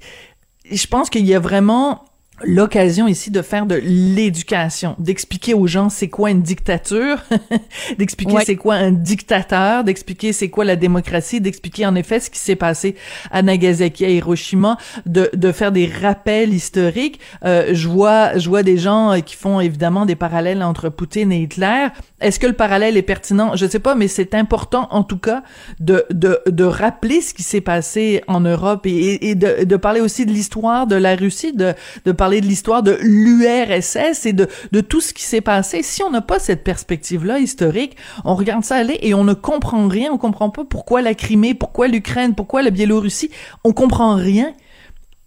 [0.72, 2.04] je pense qu'il y a vraiment
[2.44, 7.18] l'occasion ici de faire de l'éducation, d'expliquer aux gens c'est quoi une dictature,
[7.98, 12.40] d'expliquer c'est quoi un dictateur, d'expliquer c'est quoi la démocratie, d'expliquer en effet ce qui
[12.40, 12.96] s'est passé
[13.32, 17.20] à Nagasaki, à Hiroshima, de, de faire des rappels historiques.
[17.44, 21.32] Euh, je vois je vois des gens euh, qui font évidemment des parallèles entre Poutine
[21.32, 21.88] et Hitler.
[22.22, 23.58] Est-ce que le parallèle est pertinent?
[23.58, 25.44] Je sais pas, mais c'est important en tout cas
[25.82, 30.00] de de, de rappeler ce qui s'est passé en Europe et, et de, de parler
[30.00, 31.74] aussi de l'histoire de la Russie, de
[32.06, 35.84] de parler de l'histoire de l'URSS et de, de tout ce qui s'est passé.
[35.84, 39.88] Si on n'a pas cette perspective-là historique, on regarde ça aller et on ne comprend
[39.90, 40.10] rien.
[40.14, 43.30] On comprend pas pourquoi la Crimée, pourquoi l'Ukraine, pourquoi la Biélorussie.
[43.66, 44.54] On comprend rien.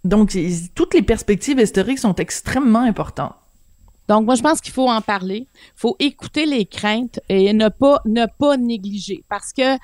[0.05, 0.35] Donc,
[0.75, 3.35] toutes les perspectives historiques sont extrêmement importantes.
[4.09, 5.47] Donc, moi, je pense qu'il faut en parler.
[5.53, 9.23] Il faut écouter les craintes et ne pas, ne pas négliger.
[9.29, 9.77] Parce que,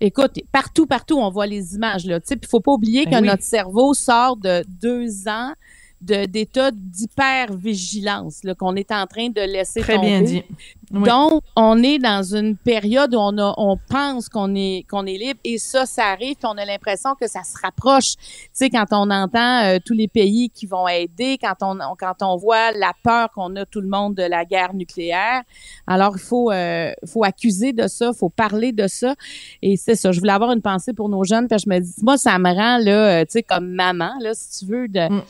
[0.00, 2.04] écoute, partout, partout, on voit les images.
[2.04, 2.18] Là.
[2.28, 3.28] Il ne faut pas oublier Ben que oui.
[3.28, 5.52] notre cerveau sort de deux ans
[6.00, 10.06] d'état d'hypervigilance qu'on est en train de laisser Très tomber.
[10.08, 10.42] bien dit.
[10.90, 11.02] Oui.
[11.08, 15.18] Donc, on est dans une période où on, a, on pense qu'on est, qu'on est
[15.18, 18.14] libre et ça, ça arrive puis on a l'impression que ça se rapproche.
[18.16, 21.94] Tu sais, quand on entend euh, tous les pays qui vont aider, quand on, on-
[21.98, 25.42] quand on voit la peur qu'on a tout le monde de la guerre nucléaire,
[25.86, 29.14] alors il faut, euh, faut accuser de ça, faut parler de ça.
[29.60, 31.80] Et c'est ça, je voulais avoir une pensée pour nos jeunes parce que je me
[31.80, 34.88] dis, moi, ça me rend, là, euh, tu sais, comme maman, là, si tu veux,
[34.88, 35.08] de...
[35.12, 35.22] Mm.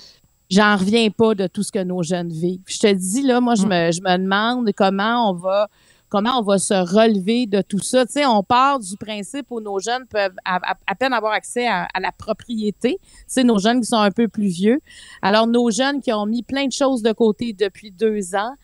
[0.51, 2.61] J'en reviens pas de tout ce que nos jeunes vivent.
[2.67, 3.69] Je te dis, là, moi, je, Mm.
[3.69, 5.69] me, je me demande comment on va
[6.11, 8.07] comment on va se relever de tout ça.
[8.07, 11.35] Tu sais, on part du principe où nos jeunes peuvent à, à- à peine avoir
[11.35, 12.97] accès à, à la propriété.
[13.03, 14.81] Tu sais, nos jeunes qui sont un peu plus vieux.
[15.21, 18.55] Alors, nos jeunes qui ont mis plein de choses de côté depuis deux ans.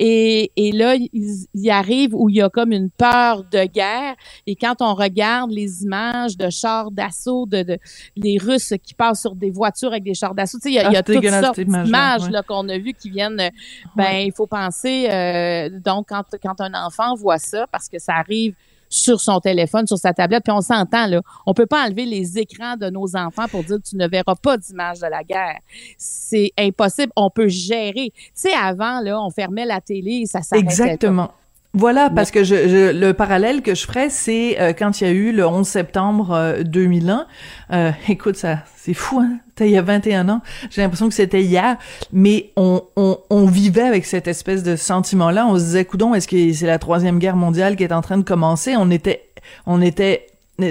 [0.00, 4.14] Et, et là, ils, ils arrivent où il y a comme une peur de guerre.
[4.46, 7.78] Et quand on regarde les images de chars d'assaut, de, de
[8.16, 10.78] les Russes qui passent sur des voitures avec des chars d'assaut, tu sais, il y
[10.78, 12.30] a, Ah, y a toutes sortes d'images ouais.
[12.30, 13.50] là, qu'on a vues qui viennent.
[13.96, 15.08] Ben, il faut penser.
[15.10, 18.54] euh, donc, quand, quand un enfant voit ça, parce que ça arrive
[18.88, 22.38] sur son téléphone, sur sa tablette, puis on s'entend là, on peut pas enlever les
[22.38, 25.58] écrans de nos enfants pour dire tu ne verras pas d'image de la guerre.
[25.96, 27.12] C'est impossible.
[27.16, 28.12] On peut gérer.
[28.14, 30.66] Tu sais, avant là, on fermait la télé, et ça s'arrêtait.
[30.66, 31.30] Exactement.
[31.74, 35.10] Voilà, parce que je, je- le parallèle que je ferais, c'est euh, quand il y
[35.10, 37.26] a eu le 11 septembre euh, 2001.
[37.72, 39.38] Euh, écoute, ça, c'est fou, hein?
[39.60, 40.40] Il y a 21 ans.
[40.70, 41.76] J'ai l'impression que c'était hier,
[42.12, 45.46] mais on, on, on vivait avec cette espèce de sentiment-là.
[45.46, 48.18] On se disait, coudon, est-ce que c'est la troisième guerre mondiale qui est en train
[48.18, 48.74] de commencer?
[48.76, 49.28] On était,
[49.66, 50.26] on était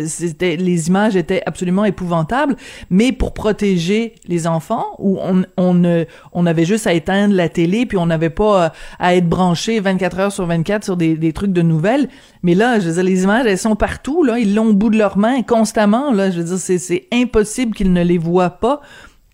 [0.06, 2.56] c'était les images étaient absolument épouvantables
[2.89, 7.97] mais pour protéger les enfants où on on avait juste à éteindre la télé puis
[7.97, 8.69] on n'avait pas euh,
[9.00, 12.10] à être branché 24 heures sur 24 sur des, trucs de nouvelles.
[12.43, 14.39] Mais là je veux dire les images elles sont partout là.
[14.39, 16.32] Ils l'ont au bout de leurs mains constamment là.
[16.32, 18.82] Je veux dire c'est impossible qu'ils ne les voient pas.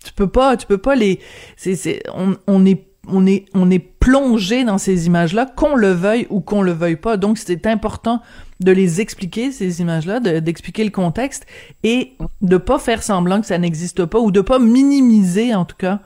[0.04, 1.20] Tu peux pas tu peux pas les
[1.56, 5.76] c'est c'est on, on est on est on est plongé dans ces images là qu'on
[5.76, 7.16] le veuille ou qu'on le veuille pas.
[7.16, 8.20] Donc c'est important
[8.64, 11.46] de les expliquer ces images là de- d'expliquer le contexte
[11.82, 15.76] et de pas faire semblant que ça n'existe pas ou de pas minimiser en tout
[15.76, 16.00] cas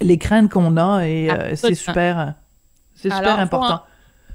[0.00, 2.26] les craintes qu'on a et euh, c'est super euh,
[2.94, 3.80] c'est super important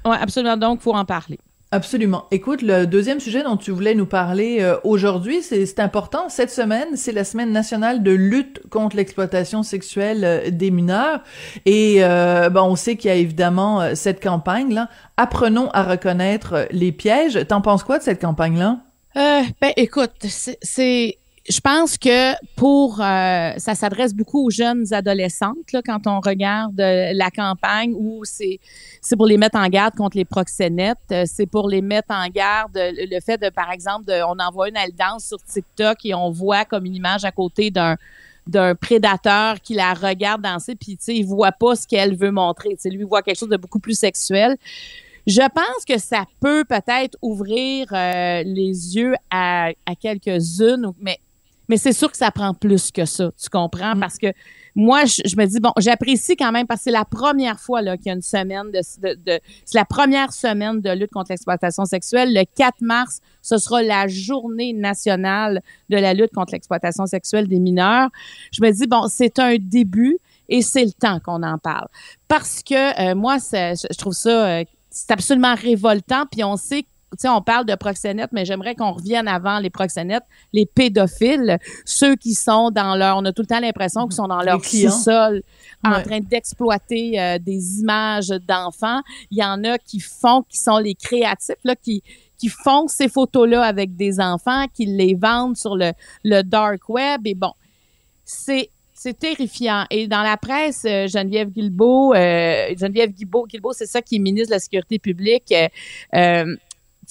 [0.04, 0.56] en- Ouais, absolument.
[0.56, 1.38] Donc, faut en parler.
[1.70, 2.24] Absolument.
[2.30, 6.30] Écoute, le deuxième sujet dont tu voulais nous parler euh, aujourd'hui, c'est important.
[6.30, 11.20] Cette semaine, c'est la semaine nationale de lutte contre l'exploitation sexuelle euh, des mineurs.
[11.66, 14.88] Et euh, on sait qu'il y a évidemment euh, cette campagne-là.
[15.18, 17.38] Apprenons à reconnaître les pièges.
[17.48, 18.78] T'en penses quoi de cette campagne-là?
[19.14, 21.18] Ben, écoute, c'est-
[21.48, 26.78] je pense que pour, euh, ça s'adresse beaucoup aux jeunes adolescentes là, quand on regarde
[26.80, 28.60] euh, la campagne où c'est,
[29.00, 32.28] c'est pour les mettre en garde contre les proxénètes, euh, c'est pour les mettre en
[32.28, 36.30] garde euh, le, fait de, par exemple, on envoie une danse sur TikTok et on
[36.30, 37.96] voit comme une image à côté d'un
[38.46, 42.30] d'un prédateur qui la regarde danser puis tu sais il voit pas ce qu'elle veut
[42.30, 44.56] montrer tu lui il voit quelque chose de beaucoup plus sexuel.
[45.28, 51.18] Je pense que ça peut peut-être ouvrir euh, les yeux à, à quelques-unes, mais,
[51.68, 53.98] mais c'est sûr que ça prend plus que ça, tu comprends?
[53.98, 54.32] Parce que
[54.74, 57.82] moi, je, je me dis, bon, j'apprécie quand même parce que c'est la première fois
[57.82, 61.10] là, qu'il y a une semaine de, de, de- c'est la première semaine de lutte
[61.10, 62.32] contre l'exploitation sexuelle.
[62.32, 67.58] Le 4 mars, ce sera la journée nationale de la lutte contre l'exploitation sexuelle des
[67.58, 68.08] mineurs.
[68.52, 71.88] Je me dis, bon, c'est un début et c'est le temps qu'on en parle.
[72.28, 76.24] Parce que euh, moi, je, trouve ça, euh, c'est absolument révoltant.
[76.30, 76.84] Puis on sait,
[77.16, 82.16] sais, on parle de proxénètes, mais j'aimerais qu'on revienne avant les proxénètes, les pédophiles, ceux
[82.16, 85.42] qui sont dans leur, on a tout le temps l'impression qu'ils sont dans leur sous-sol
[85.84, 86.02] en Ouais.
[86.02, 89.00] train d'exploiter euh, des images d'enfants.
[89.30, 92.02] Il y en a qui font, qui sont les créatifs, là, qui
[92.36, 95.90] qui font ces photos-là avec des enfants, qui les vendent sur le,
[96.22, 97.26] le dark web.
[97.26, 97.52] Et bon,
[98.24, 99.84] c'est c'est terrifiant.
[99.90, 104.18] Et dans la presse, euh, Geneviève Guilbeault, euh, Geneviève Guilbeault, Guilbeault c'est ça qui est
[104.18, 105.54] ministre de la Sécurité publique,
[106.14, 106.56] euh,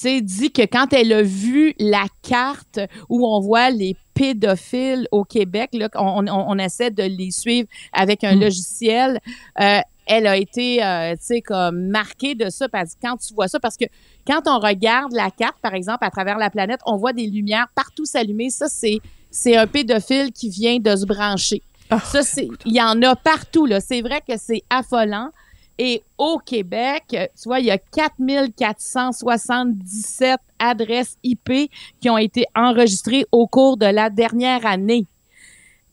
[0.01, 2.79] sais, dit que quand elle a vu la carte
[3.09, 7.67] où on voit les pédophiles au Québec, là, on, on, on essaie de les suivre
[7.93, 9.19] avec un logiciel,
[9.59, 12.69] euh, elle a été, euh, tu sais, comme marquée de ça.
[12.69, 13.85] Parce que quand tu vois ça, parce que
[14.25, 17.67] quand on regarde la carte, par exemple, à travers la planète, on voit des lumières
[17.75, 18.49] partout s'allumer.
[18.49, 21.61] Ça, c'est, c'est un pédophile qui vient de se brancher.
[21.89, 23.79] ça, c'est, il y en a partout, là.
[23.79, 25.29] C'est vrai que c'est affolant.
[25.77, 33.27] Et au Québec, tu vois, il y a 4477 adresses IP qui ont été enregistrées
[33.31, 35.05] au cours de la dernière année.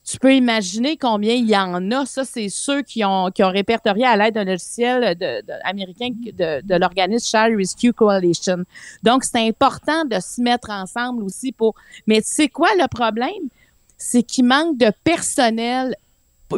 [0.05, 2.05] Tu peux imaginer combien il y en a.
[2.05, 5.17] Ça, c'est ceux qui ont, qui ont répertorié à l'aide d'un logiciel
[5.65, 8.65] américain de, de l'organisme Child Rescue Coalition.
[9.03, 11.75] Donc, c'est important de se mettre ensemble aussi pour...
[12.07, 13.49] Mais sais quoi le problème?
[13.97, 15.97] C'est qu'il manque de personnel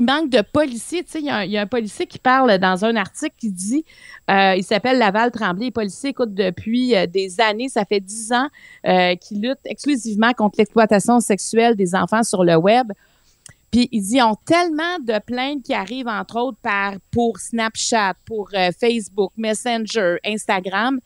[0.01, 1.05] manque de policiers.
[1.05, 3.85] Tu sais, il y, a un- y policier qui parle dans un article qui dit,
[4.31, 8.33] euh, il s'appelle Laval Tremblay, les policiers écoute depuis euh, des années, ça fait dix
[8.33, 8.49] ans
[8.87, 12.93] euh, qu'ils luttent exclusivement contre l'exploitation sexuelle des enfants sur le web.
[13.71, 18.71] Puis ils ont tellement de plaintes qui arrivent, entre autres, par pour Snapchat, pour euh,
[18.79, 21.01] Facebook, Messenger, Instagram,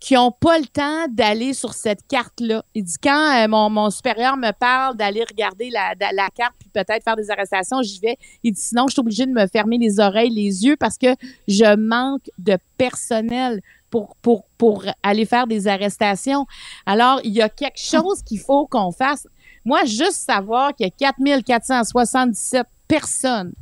[0.00, 2.64] qui n'ont pas le temps d'aller sur cette carte-là.
[2.74, 6.68] Il dit, quand euh, mon, mon supérieur me parle d'aller regarder la, la carte puis
[6.72, 8.16] peut-être faire des arrestations, j'y vais.
[8.42, 11.14] Il dit, sinon, je suis obligée de me fermer les oreilles, les yeux parce que
[11.48, 16.46] je manque de personnel pour, pour, pour aller faire des arrestations.
[16.84, 19.26] Alors, il y a quelque chose qu'il faut qu'on fasse.
[19.64, 23.52] Moi, juste savoir qu'il y a 4477 personnes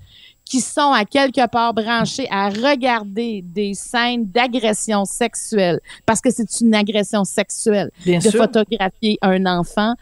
[0.44, 6.60] qui sont à quelque part branchées à regarder des scènes d'agression sexuelle, parce que c'est
[6.60, 8.42] une agression sexuelle Bien de sûr.
[8.42, 9.94] photographier un enfant.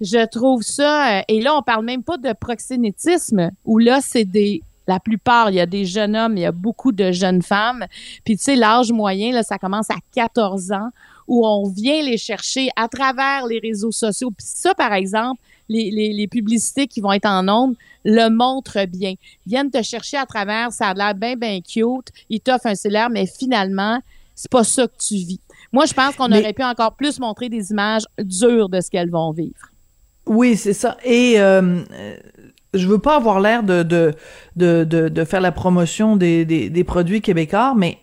[0.00, 4.24] Je trouve ça, euh, et là, on parle même pas de proxénétisme, où là, c'est
[4.24, 7.42] des, la plupart, il y a des jeunes hommes, il y a beaucoup de jeunes
[7.42, 7.84] femmes.
[8.24, 10.90] Puis, tu sais, l'âge moyen, là, ça commence à 14 ans,
[11.28, 14.30] où on vient les chercher à travers les réseaux sociaux.
[14.36, 15.40] Puis ça, par exemple,
[15.72, 19.14] les, les, les publicités qui vont être en ondes le montrent bien.
[19.46, 22.74] Ils viennent te chercher à travers, ça a l'air bien, bien cute, ils t'offrent un
[22.74, 23.98] cellulaire, mais finalement,
[24.34, 25.40] c'est pas ça que tu vis.
[25.72, 28.90] Moi, je pense qu'on Mais- aurait pu encore plus montrer des images dures de ce
[28.90, 29.62] qu'elles vont vivre.
[30.26, 30.96] Oui, c'est ça.
[31.04, 32.16] Et euh, euh,
[32.74, 34.14] je veux pas avoir l'air de, de,
[34.56, 37.98] de, de, de faire la promotion des, des, des produits québécois, mais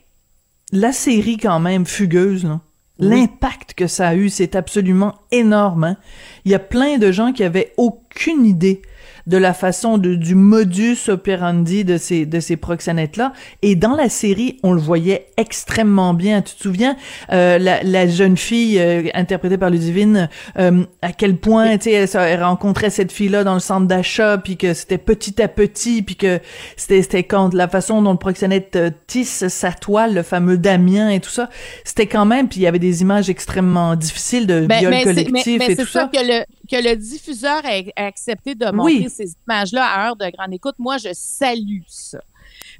[0.72, 2.60] la série quand même fugueuse, là.
[3.00, 5.84] L'impact que ça a eu, c'est absolument énorme.
[5.86, 5.98] hein.
[6.46, 8.82] Il y a plein de gens qui avaient aucune idée
[9.30, 13.96] de la façon de, du modus operandi de ces de ces proxénètes là et dans
[13.96, 16.42] la série on le voyait extrêmement bien.
[16.42, 16.96] Tu te souviens
[17.32, 21.92] euh, la, la jeune fille euh, interprétée par Ludivine euh, à quel point tu sais
[21.94, 25.42] elle, ça- elle rencontrait cette fille là dans le centre d'achat puis que c'était petit
[25.42, 26.40] à petit puis que
[26.76, 31.10] c'était c'était quand la façon dont le proxénète euh, tisse sa toile le fameux Damien
[31.10, 31.50] et tout ça
[31.86, 35.60] c'était quand même puis il y avait des images extrêmement difficiles de Ben, viol collectif
[35.60, 39.10] mais- et tout ça, que le, que le diffuseur a, a accepté de montrer Oui.
[39.10, 40.76] ces images-là à heure de grande écoute.
[40.78, 42.20] Moi, je salue ça.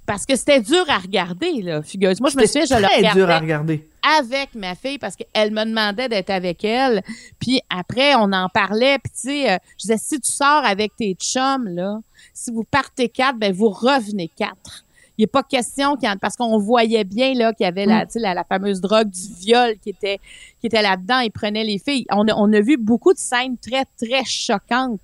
[0.06, 2.20] Parce que c'était dur à regarder, là, figureuse.
[2.20, 5.16] Moi, je me souviens, je le très regardais dur à regarder avec ma fille parce
[5.16, 7.04] qu'elle me demandait d'être avec elle.
[7.40, 8.98] Puis après, on en parlait.
[9.04, 12.00] Puis tu sais, euh, je disais, si tu sors avec tes chums, là,
[12.34, 14.84] si vous partez quatre, ben vous revenez quatre.
[15.20, 18.20] Il n'est pas question qu'il parce qu'on voyait bien là qu'il y avait la, sais,
[18.20, 20.18] la, la fameuse drogue du viol qui était
[20.62, 21.20] qui était là-dedans.
[21.20, 22.06] Ils prenaient les filles.
[22.10, 25.02] On a, on a vu beaucoup de scènes très très choquantes.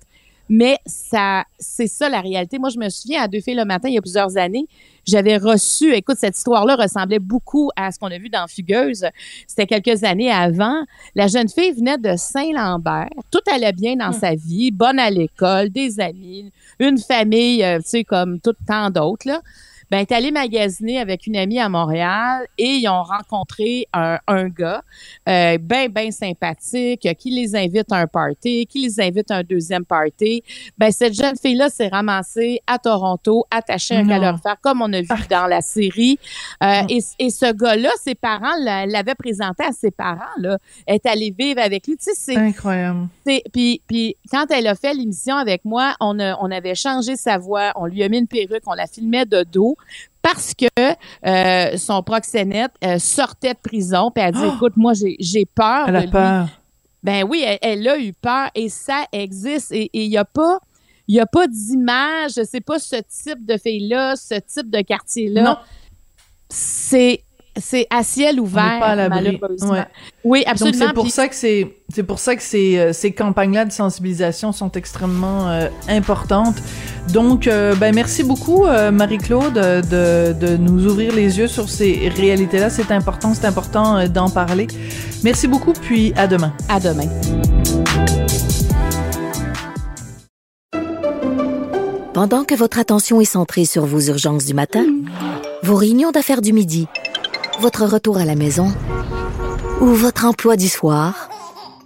[0.48, 2.58] Mais ça, c'est ça la réalité.
[2.58, 4.66] Moi, je me souviens à Deux filles le matin, il y a plusieurs années,
[5.04, 9.06] j'avais reçu, écoute, cette histoire-là ressemblait beaucoup à ce qu'on a vu dans Fugueuse.
[9.46, 10.84] C'était quelques années avant.
[11.14, 13.10] La jeune fille venait de Saint-Lambert.
[13.30, 17.88] Tout allait bien dans sa vie, bonne à l'école, des amis, une famille, euh, tu
[17.88, 19.42] sais, comme tout tant d'autres, là.
[19.90, 24.48] Ben, est allée magasiner avec une amie à Montréal et ils ont rencontré un, un
[24.48, 24.82] gars
[25.28, 29.42] euh, ben, ben sympathique qui les invite à un party, qui les invite à un
[29.42, 30.42] deuxième party.
[30.78, 35.00] Ben, cette jeune fille-là s'est ramassée à Toronto, attachée à un calorifère, comme on a
[35.00, 36.18] vu dans la série.
[36.62, 40.58] Euh, et, et ce gars-là, ses parents l'a- l'avaient présenté à ses parents, là.
[40.86, 41.96] Elle est allée vivre avec lui.
[41.96, 43.08] Tu sais, c'est incroyable
[43.52, 47.38] Puis, puis quand elle a fait l'émission avec moi, on, a- on avait changé sa
[47.38, 49.75] voix, on lui a mis une perruque, on la filmait de dos
[50.22, 50.66] parce que
[51.26, 54.10] euh, son proxénète euh, sortait de prison.
[54.14, 56.10] Puis elle dit, écoute, moi, j'ai peur elle de a lui.
[56.10, 56.48] peur
[57.02, 59.70] Ben oui, elle, elle a eu peur et ça existe.
[59.72, 60.58] Et il n'y a pas...
[61.08, 64.82] Il y a pas d'image, c'est pas ce type de fille-là, ce type de non
[64.82, 65.62] quartier-là.
[66.48, 67.22] C'est
[67.58, 69.38] c'est à ciel On ouvert, n'est pas à l'abri.
[69.40, 69.70] malheureusement.
[69.72, 69.84] Ouais.
[70.24, 70.86] Oui, Donc absolument.
[70.88, 74.52] c'est pour Puis- ça que c'est c'est pour ça que ces ces campagnes-là de sensibilisation
[74.52, 76.56] sont extrêmement euh, importantes.
[77.12, 82.10] Donc euh, ben merci beaucoup euh, Marie-Claude de, de nous ouvrir les yeux sur ces
[82.14, 82.70] réalités-là.
[82.70, 84.66] C'est important, c'est important euh, d'en parler.
[85.22, 86.52] Merci beaucoup puis à demain.
[86.68, 87.08] À demain.
[92.12, 94.84] Pendant que votre attention est centrée sur vos urgences du matin,
[95.62, 96.86] vos réunions d'affaires du midi,
[97.60, 98.72] votre retour à la maison
[99.80, 101.28] ou votre emploi du soir,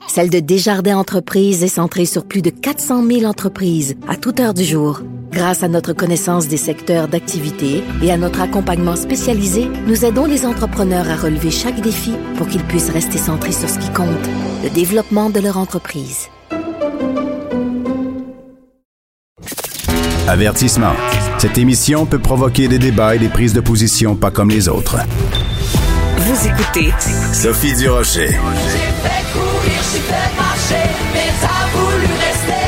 [0.09, 4.55] celle de Desjardins Entreprises est centrée sur plus de 400 000 entreprises à toute heure
[4.55, 5.01] du jour.
[5.31, 10.45] Grâce à notre connaissance des secteurs d'activité et à notre accompagnement spécialisé, nous aidons les
[10.45, 14.09] entrepreneurs à relever chaque défi pour qu'ils puissent rester centrés sur ce qui compte,
[14.64, 16.29] le développement de leur entreprise.
[20.27, 20.93] Avertissement.
[21.39, 24.99] Cette émission peut provoquer des débats et des prises de position pas comme les autres.
[26.33, 26.95] Vous écoutez
[27.33, 28.28] Sophie Durocher.
[28.28, 32.60] J'ai fait courir, j'ai fait marcher, mais t'as voulu rester.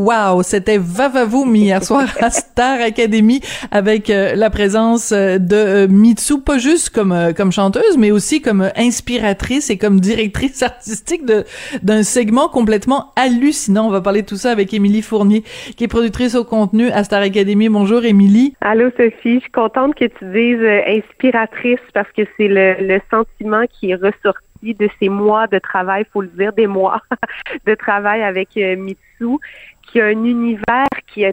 [0.00, 3.40] Wow, c'était Vavavoum hier soir à Star Academy
[3.70, 8.10] avec euh, la présence euh, de euh, Mitsu, pas juste comme euh, comme chanteuse, mais
[8.10, 11.44] aussi comme inspiratrice et comme directrice artistique de
[11.82, 13.86] d'un segment complètement hallucinant.
[13.88, 15.42] On va parler de tout ça avec Émilie Fournier,
[15.76, 17.68] qui est productrice au contenu à Star Academy.
[17.68, 18.54] Bonjour Émilie.
[18.60, 23.64] Allô Sophie, je suis contente que tu dises inspiratrice parce que c'est le, le sentiment
[23.78, 27.00] qui est ressorti de ces mois de travail, faut le dire, des mois
[27.66, 29.38] de travail avec euh, Mitsu,
[29.82, 31.32] qui a un univers qui, a-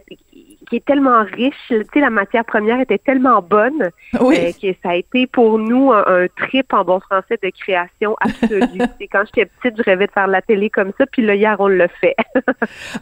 [0.70, 1.53] qui est tellement riche.
[1.70, 3.89] Tu sais, la matière première était tellement bonne
[4.20, 4.36] Oui.
[4.39, 8.15] euh, que ça a été pour nous un, un trip en bon français de création
[8.20, 8.80] absolue.
[9.11, 11.55] Quand j'étais petite, je rêvais de faire de la télé comme ça, puis là hier
[11.59, 12.15] on le fait.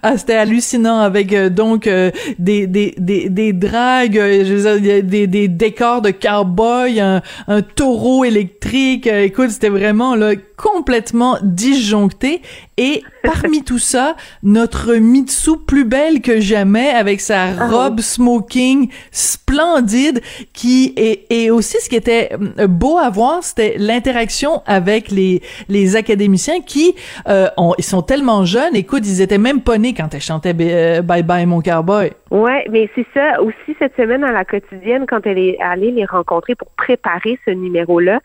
[0.03, 5.03] Ah, c'était hallucinant avec euh, donc euh, des des des des dragues, je veux dire,
[5.03, 9.07] des des décors de cowboy, un, un taureau électrique.
[9.07, 12.41] Écoute, c'était vraiment là complètement disjoncté
[12.77, 20.21] et parmi tout ça, notre Mitsu plus belle que jamais avec sa robe smoking splendide
[20.53, 25.41] qui est et aussi ce qui était euh, beau à voir, c'était l'interaction avec les
[25.69, 26.95] les académiciens qui
[27.27, 28.75] euh, ont, ils sont tellement jeunes.
[28.75, 32.11] Écoute, ils étaient même pas nés quand elle chantait euh, Bye Bye mon cowboy.
[32.31, 36.05] Ouais, mais c'est ça aussi cette semaine à la quotidienne quand elle est allée les
[36.05, 38.19] rencontrer pour préparer ce numéro-là.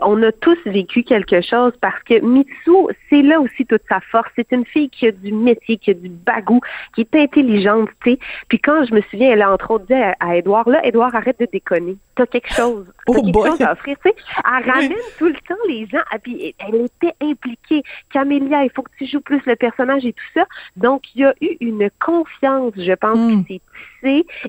[0.00, 2.70] On a tous vécu quelque chose parce que Mitsu,
[3.10, 4.30] c'est là aussi toute sa force.
[4.36, 6.60] C'est une fille qui a du métier, qui a du bagou,
[6.94, 8.18] qui est intelligente, tu sais.
[8.48, 11.14] Puis quand je me souviens, elle a entre autres dit à, à Edouard, là, Edouard,
[11.14, 11.96] arrête de déconner.
[12.14, 12.86] T'as quelque chose.
[13.06, 13.50] Oh quelque boy.
[13.50, 14.16] chose à offrir, tu sais.
[14.44, 16.02] Elle ramène tout le temps les gens.
[16.10, 17.82] Ah, puis elle était impliquée.
[18.12, 20.44] Camélia, il faut que tu joues plus le personnage et tout ça.
[20.76, 23.44] Donc, il y a eu une confiance, je pense, Mm.
[23.44, 23.60] qui s'est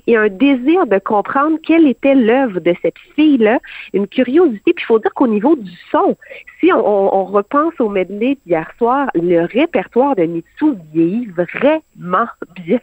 [0.06, 3.58] et un désir de comprendre quelle était l'œuvre de cette fille-là,
[3.92, 4.72] une curiosité.
[4.72, 6.16] Puis il faut dire qu'au niveau du son,
[6.60, 12.26] si on, on- on repense au medley d'hier soir, le répertoire de Mitsu vieillit vraiment
[12.64, 12.78] bien.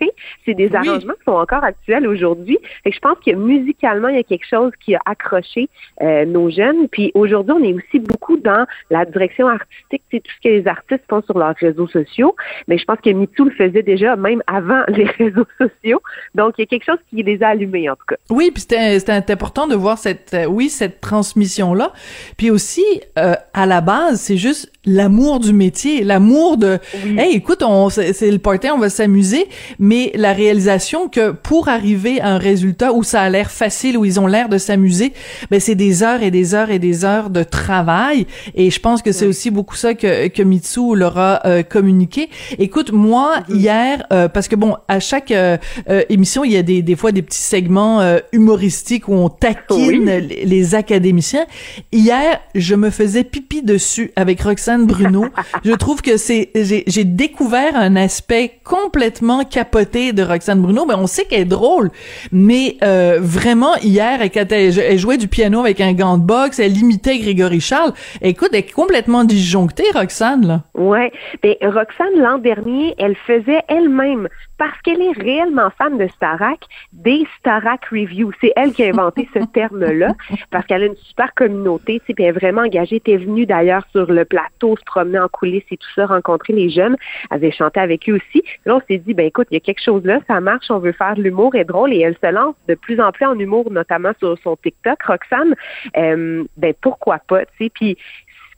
[0.45, 0.75] C'est des Oui.
[0.75, 2.57] arrangements qui sont encore actuels aujourd'hui.
[2.85, 5.69] Je pense que musicalement, il y a quelque chose qui a accroché
[6.01, 6.87] euh, nos jeunes.
[6.89, 10.67] Puis aujourd'hui, on est aussi beaucoup dans la direction artistique, c'est tout ce que les
[10.67, 12.35] artistes font sur leurs réseaux sociaux.
[12.67, 16.01] Mais je pense que Mitsu le faisait déjà même avant les réseaux sociaux.
[16.35, 18.15] Donc, il y a quelque chose qui les a allumés, en tout cas.
[18.29, 21.91] Oui, puis c'était important de voir cette euh, oui cette transmission là.
[22.37, 22.83] Puis aussi
[23.17, 26.79] euh, à la base, c'est juste l'amour du métier, l'amour de
[27.17, 29.47] hey écoute, on c'est le party, on va s'amuser,
[29.79, 34.05] mais la réalisation que pour arriver à un résultat où ça a l'air facile, où
[34.05, 35.13] ils ont l'air de s'amuser,
[35.49, 39.01] ben c'est des heures et des heures et des heures de travail et je pense
[39.01, 42.29] que c'est aussi beaucoup ça que que Mitsu leur a euh, communiqué.
[42.57, 45.57] Écoute, moi hier euh, parce que bon, à chaque euh,
[45.89, 49.29] euh, émission, il y a des des fois des petits segments euh, humoristiques où on
[49.29, 51.45] taquine les, les académiciens.
[51.91, 55.25] Hier, je me faisais pipi dessus avec Roxane Bruno.
[55.63, 60.85] je trouve que c'est j'ai découvert un aspect complètement capoté de Roxane Bruno.
[60.85, 61.91] Ben on sait qu'elle est drôle,
[62.31, 66.59] mais euh, vraiment hier, quand elle, elle jouait du piano avec un gant de boxe,
[66.59, 67.93] elle imitait Grégory Charles.
[68.21, 70.61] Écoute, elle est complètement disjonctée, Roxane là.
[70.75, 71.11] Ouais.
[71.43, 74.27] Mais Roxane, l'an dernier, elle faisait elle-même,
[74.61, 76.59] parce qu'elle est réellement fan de Starac,
[76.93, 78.31] des Starac Reviews.
[78.39, 80.13] C'est elle qui a inventé ce terme-là,
[80.51, 83.01] parce qu'elle a une super communauté, puis elle est vraiment engagée.
[83.03, 86.69] Est venue d'ailleurs sur le plateau, se promener en coulisses et tout ça, rencontrer les
[86.69, 86.95] jeunes.
[87.31, 88.43] Elle avait chanté avec eux aussi.
[88.67, 90.77] Là, on s'est dit, ben écoute, il y a quelque chose là, ça marche, on
[90.77, 93.39] veut faire de l'humour et drôle, et elle se lance de plus en plus en
[93.39, 95.55] humour, notamment sur son TikTok, Roxane.
[95.97, 97.97] Euh, ben pourquoi pas, tu sais, puis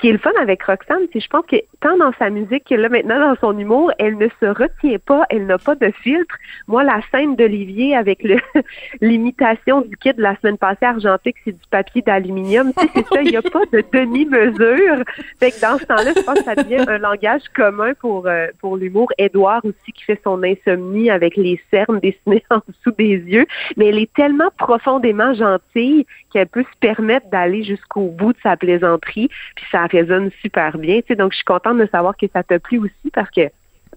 [0.04, 2.76] qui est le fun avec Roxane, c'est je pense que tant dans sa musique que
[2.76, 6.36] là maintenant dans son humour, elle ne se retient pas, elle n'a pas de filtre.
[6.68, 8.22] Moi, la scène d'Olivier avec
[9.02, 12.74] l'imitation du kit de la semaine passée argentique, c'est du papier d'aluminium.
[12.94, 15.06] C'est ça, il n'y a pas de demi-mesure.
[15.40, 18.48] Fait que dans ce temps-là, je pense que ça devient un langage commun pour euh,
[18.60, 19.10] pour l'humour.
[19.18, 23.46] Édouard aussi qui fait son insomnie avec les cernes dessinées en dessous des yeux,
[23.78, 28.58] mais elle est tellement profondément gentille qu'elle peut se permettre d'aller jusqu'au bout de sa
[28.58, 30.98] plaisanterie, puis ça résonne super bien.
[31.02, 33.42] Tu sais, donc je suis contente de savoir que ça t'a plu aussi parce que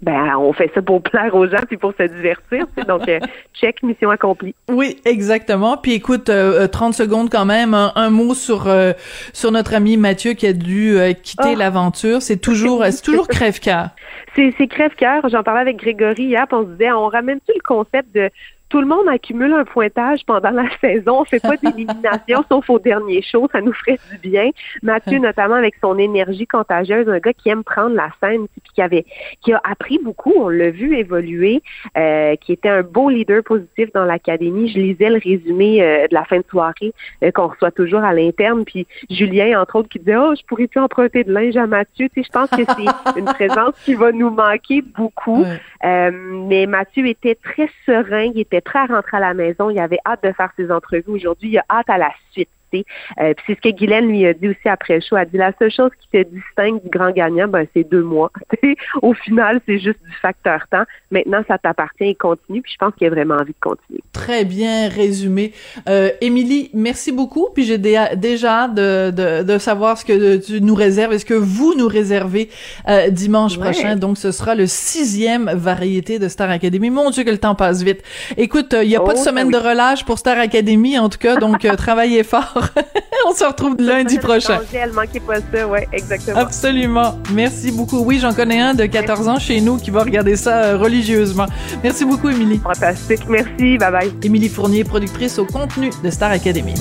[0.03, 2.66] ben on fait ça pour plaire aux gens puis pour se divertir.
[2.86, 3.18] donc euh,
[3.55, 4.55] check mission accomplie.
[4.68, 5.78] Oui, exactement.
[5.78, 8.92] Puis écoute, euh, euh, 30 secondes quand même, un, un mot sur euh,
[9.32, 11.59] sur notre ami Mathieu qui a dû euh, quitter Oh.
[11.59, 12.20] l'aventure.
[12.20, 13.88] C'est toujours c'est toujours crève-cœur.
[14.34, 15.26] C'est, c'est crève-cœur.
[15.30, 18.28] J'en parlais avec Grégory hier, puis on se disait, on ramène-tu le concept de
[18.68, 22.78] tout le monde accumule un pointage pendant la saison, on fait pas d'élimination sauf au
[22.78, 24.50] dernier show, ça nous ferait du bien.
[24.82, 28.82] Mathieu, notamment avec son énergie contagieuse, un gars qui aime prendre la scène, puis qui
[28.82, 29.04] avait,
[29.42, 31.62] qui a appris beaucoup, on l'a vu évoluer,
[31.96, 34.68] euh, qui était un beau leader positif dans l'académie.
[34.68, 36.92] Je lisais le résumé euh, de la fin de soirée
[37.22, 40.66] euh, qu'on reçoit toujours à l'interne, puis Julien, entre autres, qui disait, oh, je pourrais
[40.66, 42.08] plus emprunter de linge à Mathieu.
[42.08, 45.42] Tu sais, je pense que c'est une présence qui va nous manquer beaucoup.
[45.42, 45.60] Ouais.
[45.84, 49.78] Euh, mais Mathieu était très serein, il était prêt à rentrer à la maison, il
[49.78, 52.48] avait hâte de faire ses entrevues aujourd'hui, il a hâte à la suite.
[52.74, 55.16] Euh, puis c'est ce que Guylaine lui a dit aussi après le show.
[55.16, 58.02] Elle a dit la seule chose qui te distingue du grand gagnant, ben c'est deux
[58.02, 58.30] mois.
[59.02, 60.84] Au final, c'est juste du facteur temps.
[61.10, 62.62] Maintenant, ça t'appartient et continue.
[62.62, 64.00] Puis je pense qu'il a vraiment envie de continuer.
[64.12, 65.52] Très bien résumé.
[65.88, 67.48] Euh, Émilie, merci beaucoup.
[67.54, 71.18] Puis j'ai dé- déjà hâte de, de, de savoir ce que tu nous réserves et
[71.18, 72.48] ce que vous nous réservez
[72.88, 73.70] euh, dimanche Ouais.
[73.70, 73.96] prochain.
[73.96, 76.90] Donc, ce sera le sixième variété de Star Academy.
[76.90, 78.02] Mon Dieu, que le temps passe vite.
[78.36, 79.52] Écoute, il n'y a pas de Oh, semaine oui.
[79.52, 81.36] de relâche pour Star Academy, en tout cas.
[81.36, 82.55] Donc, euh, travaillez fort.
[83.28, 84.61] On se retrouve lundi prochain.
[84.72, 86.38] Elle manquait pas ça, ouais, exactement.
[86.38, 87.18] Absolument.
[87.32, 87.98] Merci beaucoup.
[87.98, 91.46] Oui, j'en connais un de 14 ans chez nous qui va regarder ça euh, religieusement.
[91.82, 92.59] Merci beaucoup, Émilie.
[92.59, 93.28] Fantastique.
[93.28, 93.78] Merci.
[93.78, 94.12] Bye bye.
[94.22, 96.74] Émilie Fournier, productrice au contenu de Star Academy.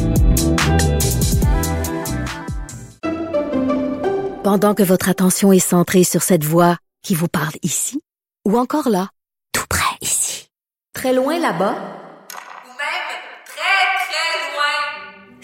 [4.44, 8.00] Pendant que votre attention est centrée sur cette voix qui vous parle ici,
[8.48, 9.10] ou encore là,
[9.54, 10.52] tout près ici,
[10.94, 13.08] très loin là-bas, Ou même
[13.44, 15.35] très, très loin.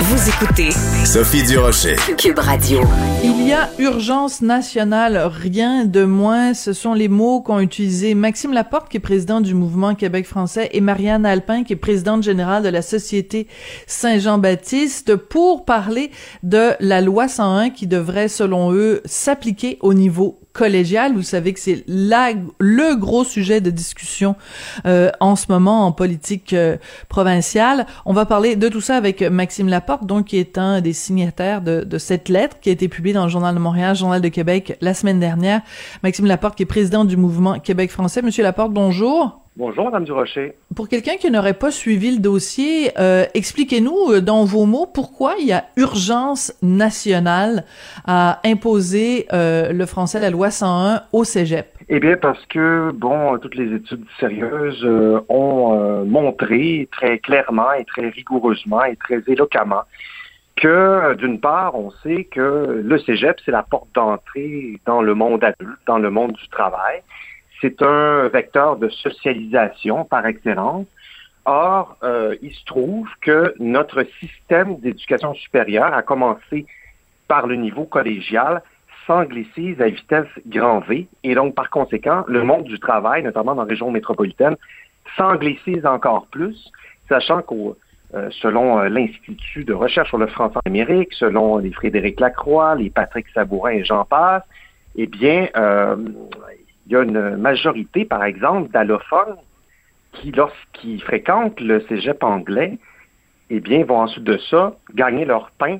[0.00, 0.70] Vous écoutez
[1.04, 1.96] Sophie Durocher.
[2.16, 2.82] Cube Radio.
[3.24, 6.54] Il y a urgence nationale, rien de moins.
[6.54, 10.68] Ce sont les mots qu'ont utilisés Maxime Laporte, qui est président du mouvement Québec français,
[10.72, 13.48] et Marianne Alpin, qui est présidente générale de la Société
[13.88, 16.12] Saint-Jean-Baptiste, pour parler
[16.44, 20.38] de la loi 101 qui devrait, selon eux, s'appliquer au niveau
[21.14, 24.34] Vous savez que c'est la, le gros sujet de discussion
[24.86, 26.76] euh, en ce moment en politique euh,
[27.08, 27.86] provinciale.
[28.06, 31.62] On va parler de tout ça avec Maxime Laporte, donc qui est un des signataires
[31.62, 34.28] de, de cette lettre qui a été publiée dans le Journal de Montréal, Journal de
[34.28, 35.60] Québec la semaine dernière.
[36.02, 38.20] Maxime Laporte, qui est président du mouvement Québec français.
[38.22, 39.47] Monsieur Laporte, bonjour.
[39.58, 40.52] Bonjour, Madame Durocher.
[40.76, 45.34] Pour quelqu'un qui n'aurait pas suivi le dossier, euh, expliquez-nous euh, dans vos mots pourquoi
[45.40, 47.64] il y a urgence nationale
[48.06, 51.76] à imposer euh, le français, la loi 101 au cégep?
[51.88, 57.84] Eh bien, parce que, bon, toutes les études sérieuses euh, ont montré très clairement et
[57.84, 59.82] très rigoureusement et très éloquemment
[60.54, 65.42] que, d'une part, on sait que le cégep, c'est la porte d'entrée dans le monde
[65.42, 67.02] adulte, dans le monde du travail.
[67.60, 70.86] C'est un vecteur de socialisation par excellence.
[71.44, 76.66] Or, euh, il se trouve que notre système d'éducation supérieure a commencé
[77.26, 78.62] par le niveau collégial
[79.06, 83.62] s'anglicise à vitesse grand V et donc par conséquent, le monde du travail, notamment dans
[83.62, 84.56] la région métropolitaine,
[85.16, 86.70] s'anglicise encore plus,
[87.08, 87.76] sachant qu'au
[88.14, 92.74] euh, selon euh, l'Institut de recherche sur le français en Amérique, selon les Frédéric Lacroix,
[92.74, 94.44] les Patrick Sabourin et j'en passe,
[94.96, 95.96] eh bien, euh,
[96.88, 99.36] il y a une majorité, par exemple, d'allophones
[100.12, 102.78] qui, lorsqu'ils fréquentent le cégep anglais,
[103.50, 105.78] eh bien, vont ensuite de ça gagner leur pain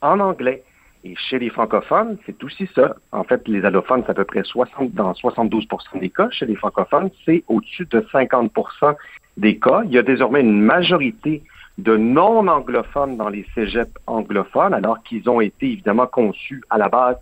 [0.00, 0.62] en anglais.
[1.02, 2.94] Et chez les francophones, c'est aussi ça.
[3.10, 6.28] En fait, les allophones, c'est à peu près 60, dans 72% des cas.
[6.30, 8.94] Chez les francophones, c'est au-dessus de 50%
[9.36, 9.82] des cas.
[9.86, 11.42] Il y a désormais une majorité
[11.78, 17.16] de non-anglophones dans les cégeps anglophones, alors qu'ils ont été évidemment conçus à la base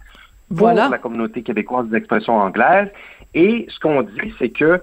[0.48, 0.88] pour Voilà.
[0.88, 2.88] la communauté québécoise d'expression anglaise.
[3.34, 4.80] Et ce qu'on dit, c'est que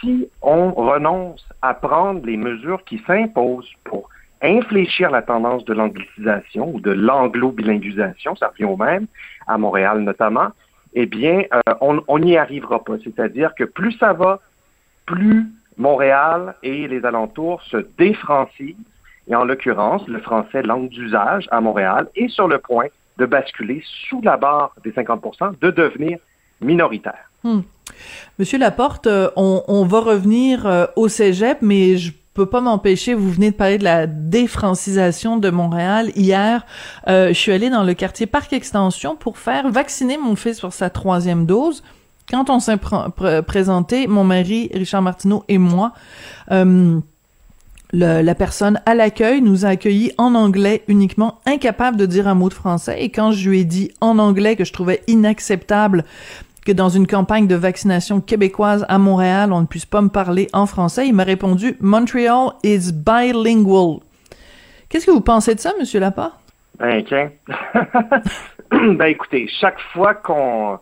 [0.00, 4.08] si on renonce à prendre les mesures qui s'imposent pour
[4.42, 9.06] infléchir la tendance de l'anglicisation ou de l'anglo-bilinguisation, ça revient au même,
[9.46, 10.48] à Montréal notamment,
[10.94, 12.94] eh bien, euh, on n'y arrivera pas.
[13.02, 14.40] C'est-à-dire que plus ça va,
[15.06, 15.46] plus
[15.76, 18.76] Montréal et les alentours se défrancisent,
[19.28, 22.86] et en l'occurrence, le français langue d'usage à Montréal est sur le point
[23.18, 26.18] de basculer sous la barre des 50 de devenir
[26.60, 27.30] minoritaire.
[27.42, 27.60] Hmm.
[28.38, 33.14] Monsieur Laporte, euh, on, on va revenir euh, au cégep, mais je peux pas m'empêcher,
[33.14, 36.10] vous venez de parler de la défrancisation de Montréal.
[36.16, 36.66] Hier,
[37.06, 40.72] euh, je suis allée dans le quartier Parc Extension pour faire vacciner mon fils pour
[40.72, 41.84] sa troisième dose.
[42.28, 42.78] Quand on s'est
[43.46, 45.92] présenté, mon mari, Richard Martineau et moi,
[47.94, 52.48] la personne à l'accueil nous a accueillis en anglais uniquement, incapable de dire un mot
[52.48, 53.02] de français.
[53.02, 56.04] Et quand je lui ai dit en anglais que je trouvais inacceptable
[56.66, 60.48] que dans une campagne de vaccination québécoise à Montréal, on ne puisse pas me parler
[60.52, 64.00] en français, il m'a répondu Montreal is bilingual.
[64.88, 66.32] Qu'est-ce que vous pensez de ça, Monsieur Lapa?
[66.78, 67.04] Ben,
[68.70, 70.78] ben, écoutez, chaque fois qu'on.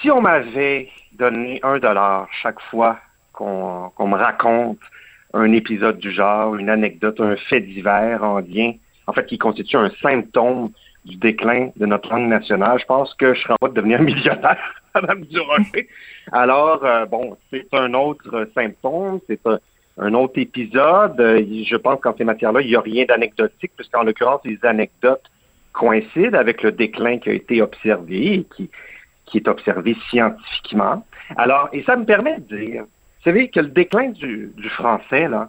[0.00, 2.98] Si on m'avait donné un dollar chaque fois
[3.32, 4.78] qu'on me raconte
[5.34, 8.72] un épisode du genre, une anecdote, un fait divers en lien,
[9.06, 10.70] en fait, qui constitue un symptôme
[11.04, 14.00] du déclin de notre langue nationale, je pense que je serais en train de devenir
[14.02, 15.88] millionnaire, Madame Durocher.
[16.32, 19.40] Alors, euh, bon, c'est un autre symptôme, c'est
[19.98, 21.16] un, autre épisode.
[21.18, 25.24] Je pense qu'en ces matières-là, il n'y a rien d'anecdotique, puisqu'en l'occurrence, les anecdotes
[25.72, 28.70] coïncident avec le déclin qui a été observé, qui,
[29.26, 31.04] qui est observé scientifiquement.
[31.36, 32.84] Alors, et ça me permet de dire,
[33.24, 35.48] vous savez que le déclin du, du français, là,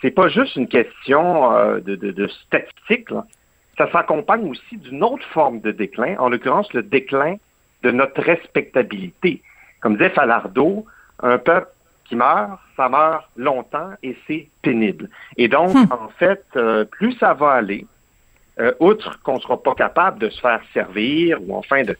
[0.00, 2.28] c'est pas juste une question euh, de, de,
[3.10, 3.24] là
[3.76, 7.36] ça s'accompagne aussi d'une autre forme de déclin, en l'occurrence le déclin
[7.82, 9.42] de notre respectabilité.
[9.80, 10.86] Comme disait Falardeau,
[11.20, 11.68] un peuple
[12.04, 15.10] qui meurt, ça meurt longtemps et c'est pénible.
[15.36, 15.88] Et donc, hmm.
[15.90, 17.86] en fait, euh, plus ça va aller,
[18.60, 21.96] euh, outre qu'on ne sera pas capable de se faire servir ou enfin de,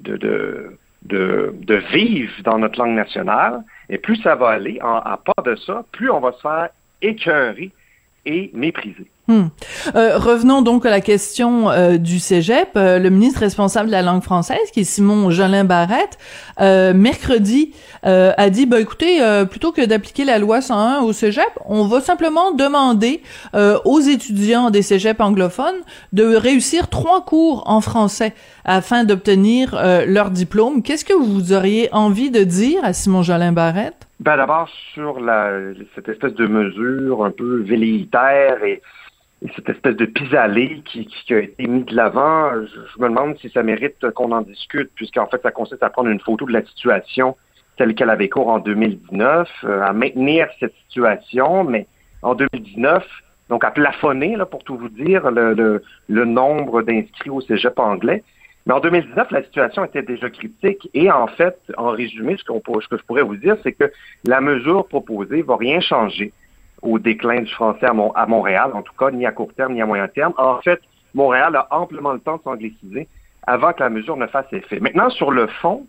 [0.00, 1.54] de, de, de,
[1.92, 6.10] vivre dans notre langue nationale, et plus ça va aller, à part de ça, plus
[6.10, 6.68] on va se faire
[7.02, 7.70] écœurer
[8.26, 9.06] et mépriser.
[9.30, 9.46] Hmm.
[9.94, 12.70] Euh, revenons donc à la question euh, du cégep.
[12.74, 16.18] Euh, le ministre responsable de la langue française, qui est Simon Jolin Barrette,
[16.58, 17.72] mercredi
[18.02, 22.50] a dit, bah, écoutez, plutôt que d'appliquer la loi 101 au cégep, on va simplement
[22.50, 23.22] demander
[23.54, 25.80] aux étudiants des cégeps anglophones
[26.12, 30.82] de réussir trois cours en français afin d'obtenir leur diplôme.
[30.82, 34.06] Qu'est-ce que vous auriez envie de dire à Simon Jolin Barrette?
[34.20, 35.50] Ben d'abord sur la,
[35.94, 38.82] cette espèce de mesure un peu velléitaire et
[39.56, 43.62] cette espèce de pis-aller qui, a été mis de l'avant, je, me demande si ça
[43.62, 47.36] mérite qu'on en discute, puisqu'en fait, ça consiste à prendre une photo de la situation
[47.76, 51.86] telle qu'elle avait cours en 2019, euh, à maintenir cette situation, mais
[52.20, 53.02] en 2019,
[53.48, 58.22] donc à plafonner, pour tout vous dire, le, nombre d'inscrits au cégep anglais.
[58.66, 62.88] Mais en 2019, la situation était déjà critique et en fait, en résumé, ce, ce
[62.88, 63.90] que je pourrais vous dire, c'est que
[64.26, 66.34] la mesure proposée va rien changer
[66.82, 69.86] au déclin du français à, Montréal, en tout cas, ni à court terme, ni à
[69.86, 70.32] moyen terme.
[70.36, 70.80] En fait,
[71.14, 73.08] Montréal a amplement le temps de s'angliciser
[73.46, 74.80] avant que la mesure ne fasse effet.
[74.80, 75.86] Maintenant, sur le fond,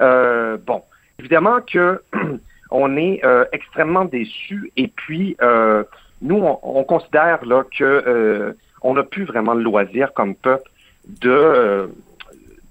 [0.00, 0.82] euh, bon,
[1.18, 2.02] évidemment que
[2.70, 5.84] on est euh, extrêmement déçus et puis euh,
[6.22, 10.70] nous, on, considère là que on n'a plus vraiment le loisir comme peuple
[11.06, 11.90] de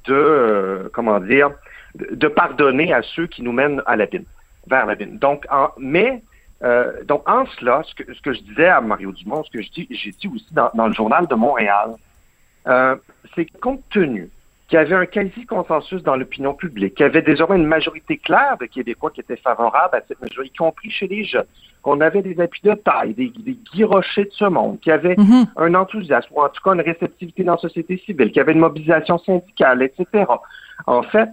[0.06, 1.52] de comment dire
[1.96, 4.26] de, pardonner à ceux qui nous mènent à la l'abîme,
[4.68, 5.18] vers l'abîme.
[5.18, 6.22] Donc, en, mais
[6.64, 9.62] euh, donc, en cela, ce que, ce que, je disais à Mario Dumont, ce que
[9.62, 11.96] j'ai dit aussi dans, dans, le journal de Montréal,
[12.68, 12.96] euh,
[13.36, 14.30] c'est compte tenu
[14.68, 18.58] qu'il y avait un quasi-consensus dans l'opinion publique, qu'il y avait désormais une majorité claire
[18.60, 21.48] de Québécois qui étaient favorables à cette mesure, y compris chez les jeunes,
[21.82, 25.16] qu'on avait des appuis de taille, des, des Guy de ce monde, qu'il y avait
[25.16, 25.48] mm-hmm.
[25.58, 28.52] un enthousiasme, ou en tout cas une réceptivité dans la société civile, qu'il y avait
[28.52, 30.26] une mobilisation syndicale, etc.
[30.86, 31.30] En fait,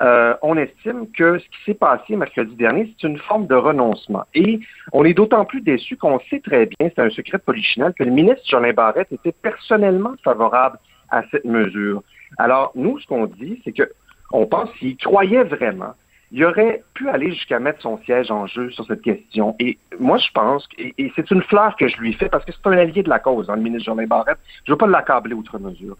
[0.00, 4.24] euh, on estime que ce qui s'est passé mercredi dernier, c'est une forme de renoncement.
[4.34, 4.60] Et
[4.92, 8.12] on est d'autant plus déçu qu'on sait très bien, c'est un secret polichinelle, que le
[8.12, 10.78] ministre Jolin Barrette était personnellement favorable
[11.10, 12.02] à cette mesure.
[12.36, 13.90] Alors, nous, ce qu'on dit, c'est que
[14.30, 15.94] on pense qu'il croyait vraiment.
[16.30, 19.56] Il aurait pu aller jusqu'à mettre son siège en jeu sur cette question.
[19.58, 22.66] Et moi, je pense, et, c'est une fleur que je lui fais parce que c'est
[22.66, 24.38] un allié de la cause, hein, le ministre Jolin Barrette.
[24.64, 25.96] Je ne veux pas l'accabler outre mesure.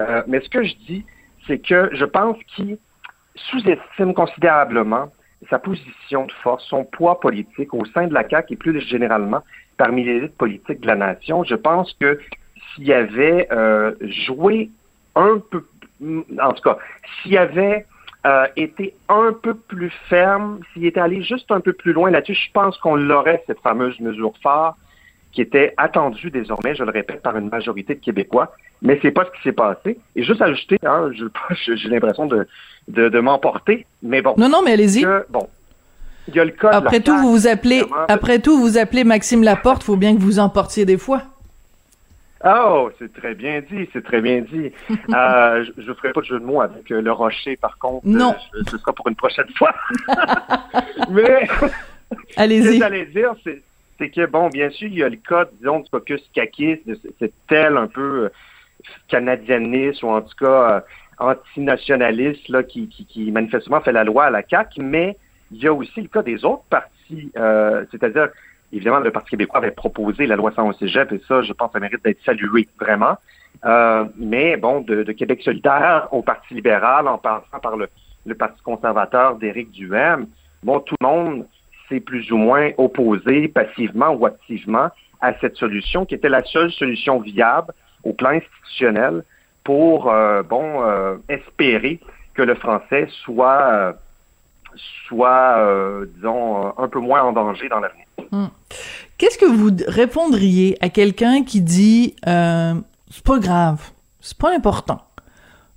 [0.00, 1.04] Euh, mais ce que je dis,
[1.48, 2.78] c'est que je pense qu'il
[3.34, 5.08] sous-estime considérablement
[5.50, 9.42] sa position de force, son poids politique au sein de la CAQ et plus généralement
[9.76, 11.44] parmi les élites politiques de la nation.
[11.44, 12.20] Je pense que
[12.74, 14.70] s'il avait euh, joué
[15.16, 15.64] un peu,
[16.40, 16.78] en tout cas,
[17.22, 17.86] s'il avait
[18.24, 22.34] euh, été un peu plus ferme, s'il était allé juste un peu plus loin là-dessus,
[22.34, 24.76] je pense qu'on l'aurait, cette fameuse mesure phare
[25.32, 28.52] qui était attendue désormais, je le répète, par une majorité de Québécois,
[28.82, 29.98] mais c'est pas ce qui s'est passé.
[30.14, 31.10] Et juste ajouter, hein,
[31.64, 32.46] j'ai l'impression de,
[32.88, 34.34] de, de m'emporter, mais bon.
[34.36, 35.04] Non, non, mais allez-y.
[35.30, 35.48] bon,
[36.28, 39.04] il y a le cas de Après tout, vous vous appelez, après tout, vous appelez
[39.04, 41.22] Maxime Laporte, faut bien que vous en portiez des fois.
[42.44, 44.72] Oh, c'est très bien dit, c'est très bien dit.
[45.14, 48.06] Euh, je ne ferai pas de jeu de mots avec euh, le rocher, par contre.
[48.06, 48.34] Non.
[48.54, 49.74] Euh, ce sera pour une prochaine fois.
[51.10, 51.72] Mais ce que
[52.36, 52.78] Allez-y.
[52.78, 53.62] j'allais dire, c'est
[54.02, 56.98] c'est que, bon, bien sûr, il y a le cas, disons, du caucus caquiste, de
[57.20, 58.28] cette tel un peu euh,
[59.06, 60.80] canadianiste ou en tout cas euh,
[61.18, 65.16] antinationaliste là, qui, manifestement fait la loi à la CAQ, mais
[65.52, 68.30] il y a aussi le cas des autres partis, euh, c'est-à-dire,
[68.72, 71.78] évidemment, le Parti québécois avait proposé la loi 111 cégep, et ça, je pense, ça
[71.78, 73.16] mérite d'être salué, vraiment.
[74.16, 77.88] Mais bon, de, Québec solidaire au Parti libéral, en passant par le,
[78.26, 80.26] le Parti conservateur d'Éric Duhem,
[80.64, 81.46] bon, tout le monde
[82.00, 84.88] plus ou moins opposé passivement ou activement
[85.20, 87.72] à cette solution qui était la seule solution viable
[88.04, 89.22] au plan institutionnel
[89.64, 92.00] pour, euh, bon, euh, espérer
[92.34, 93.94] que le français soit,
[95.58, 98.04] euh, disons, un peu moins en danger dans l'avenir.
[98.32, 98.48] Hmm.
[99.18, 103.90] Qu'est-ce que vous répondriez à quelqu'un qui dit c'est pas grave,
[104.20, 105.02] c'est pas important.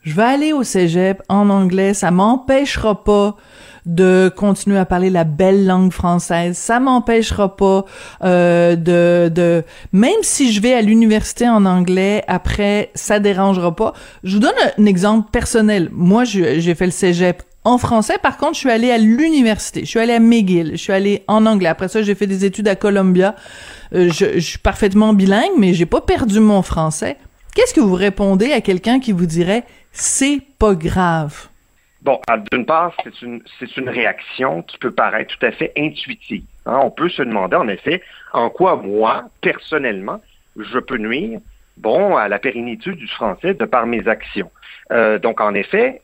[0.02, 3.36] Je vais aller au cégep en anglais, ça m'empêchera pas
[3.86, 7.86] de continuer à parler la belle langue française, ça m'empêchera pas
[8.24, 13.94] euh, de de même si je vais à l'université en anglais après, ça dérangera pas.
[14.24, 15.90] Je vous donne un exemple personnel.
[15.92, 19.82] Moi, j'ai fait le cégep en français, par contre, je suis allée à l'université.
[19.82, 20.72] Je suis allée à McGill.
[20.74, 21.68] Je suis allée en anglais.
[21.68, 23.36] Après ça, j'ai fait des études à Columbia.
[23.96, 27.18] Euh, je, je suis parfaitement bilingue, mais j'ai pas perdu mon français.
[27.56, 31.48] Qu'est-ce que vous répondez à quelqu'un qui vous dirait c'est pas grave?
[32.06, 36.44] Bon, d'une part, c'est une, réaction qui peut paraître tout à fait intuitive.
[36.68, 36.80] hein.
[36.84, 40.22] On peut se demander, en effet, en quoi moi, personnellement,
[40.56, 41.40] je peux nuire,
[41.78, 44.52] bon, à la pérennité du français de par mes actions.
[44.92, 46.04] Euh, donc, en effet,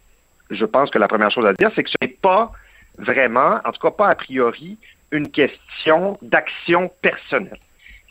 [0.49, 2.51] je pense que la première chose à dire, c'est que ce n'est pas
[2.97, 4.79] vraiment, en tout cas pas a priori,
[5.11, 7.59] une question d'action personnelle.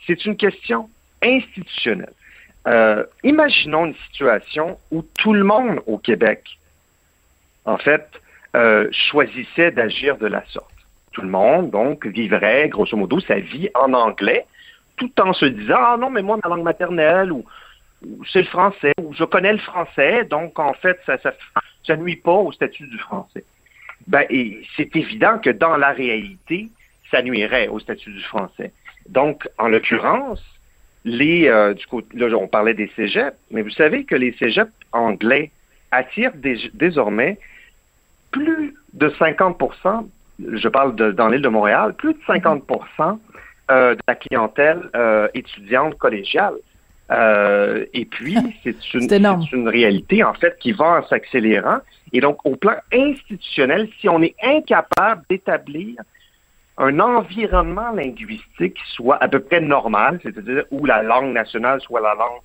[0.07, 0.89] C'est une question
[1.21, 2.13] institutionnelle.
[2.69, 6.57] Euh, imaginons une situation où tout le monde au Québec
[7.65, 8.07] en fait,
[8.55, 10.67] euh, choisissait d'agir de la sorte.
[11.13, 14.45] Tout le monde, donc, vivrait, grosso modo, sa vie en anglais,
[14.97, 17.45] tout en se disant, ah non, mais moi, ma langue maternelle, ou,
[18.31, 21.33] c'est le français, ou je connais le français, donc, en fait, ça, ça,
[21.85, 23.43] ça nuit pas au statut du français.
[24.07, 26.69] Ben, et c'est évident que dans la réalité,
[27.11, 28.71] ça nuirait au statut du français.
[29.09, 30.43] Donc, en l'occurrence,
[31.03, 34.71] les, euh, du côté, là, on parlait des cégeps, mais vous savez que les cégeps
[34.91, 35.51] anglais
[35.91, 37.37] attirent dés- désormais
[38.31, 40.07] plus de 50%
[40.53, 43.19] je parle de- dans l'île de Montréal, plus de 50%
[43.69, 46.55] euh, de la clientèle euh, étudiante collégiale.
[47.11, 49.07] Euh, et puis, c'est une,
[49.41, 51.79] C'est c'est une réalité, en fait, qui va en s'accélérant.
[52.13, 55.95] Et donc, au plan institutionnel, si on est incapable d'établir
[56.77, 62.01] un environnement linguistique qui soit à peu près normal, c'est-à-dire où la langue nationale soit
[62.01, 62.41] la langue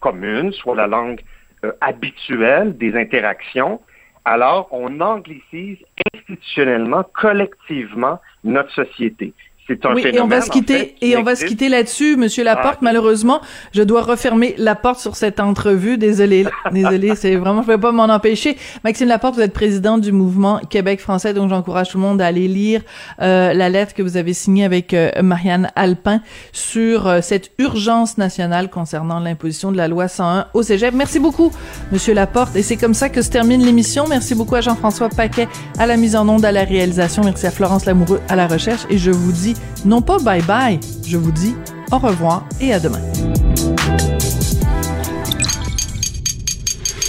[0.00, 1.20] commune, soit la langue
[1.64, 3.80] euh, habituelle des interactions,
[4.24, 5.78] alors on anglicise
[6.14, 9.32] institutionnellement, collectivement, notre société.
[9.68, 10.18] C'est un Oui, phénomène.
[10.18, 12.78] et on va se en quitter fait, et on va se quitter là-dessus, Monsieur Laporte.
[12.78, 12.82] Ah.
[12.82, 13.40] Malheureusement,
[13.72, 15.98] je dois refermer la porte sur cette entrevue.
[15.98, 18.56] Désolé, désolé, c'est vraiment, je ne peux pas m'en empêcher.
[18.82, 22.26] Maxime Laporte, vous êtes président du mouvement Québec français, donc j'encourage tout le monde à
[22.26, 22.80] aller lire
[23.20, 28.18] euh, la lettre que vous avez signée avec euh, Marianne Alpin sur euh, cette urgence
[28.18, 30.92] nationale concernant l'imposition de la loi 101 au Cégep.
[30.92, 31.52] Merci beaucoup,
[31.92, 34.06] Monsieur Laporte, et c'est comme ça que se termine l'émission.
[34.08, 35.46] Merci beaucoup à Jean-François Paquet
[35.78, 37.22] à la mise en onde, à la réalisation.
[37.22, 39.51] Merci à Florence Lamoureux à la recherche, et je vous
[39.84, 41.54] non pas bye bye, je vous dis
[41.90, 43.00] au revoir et à demain.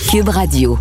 [0.09, 0.77] Cube Radio.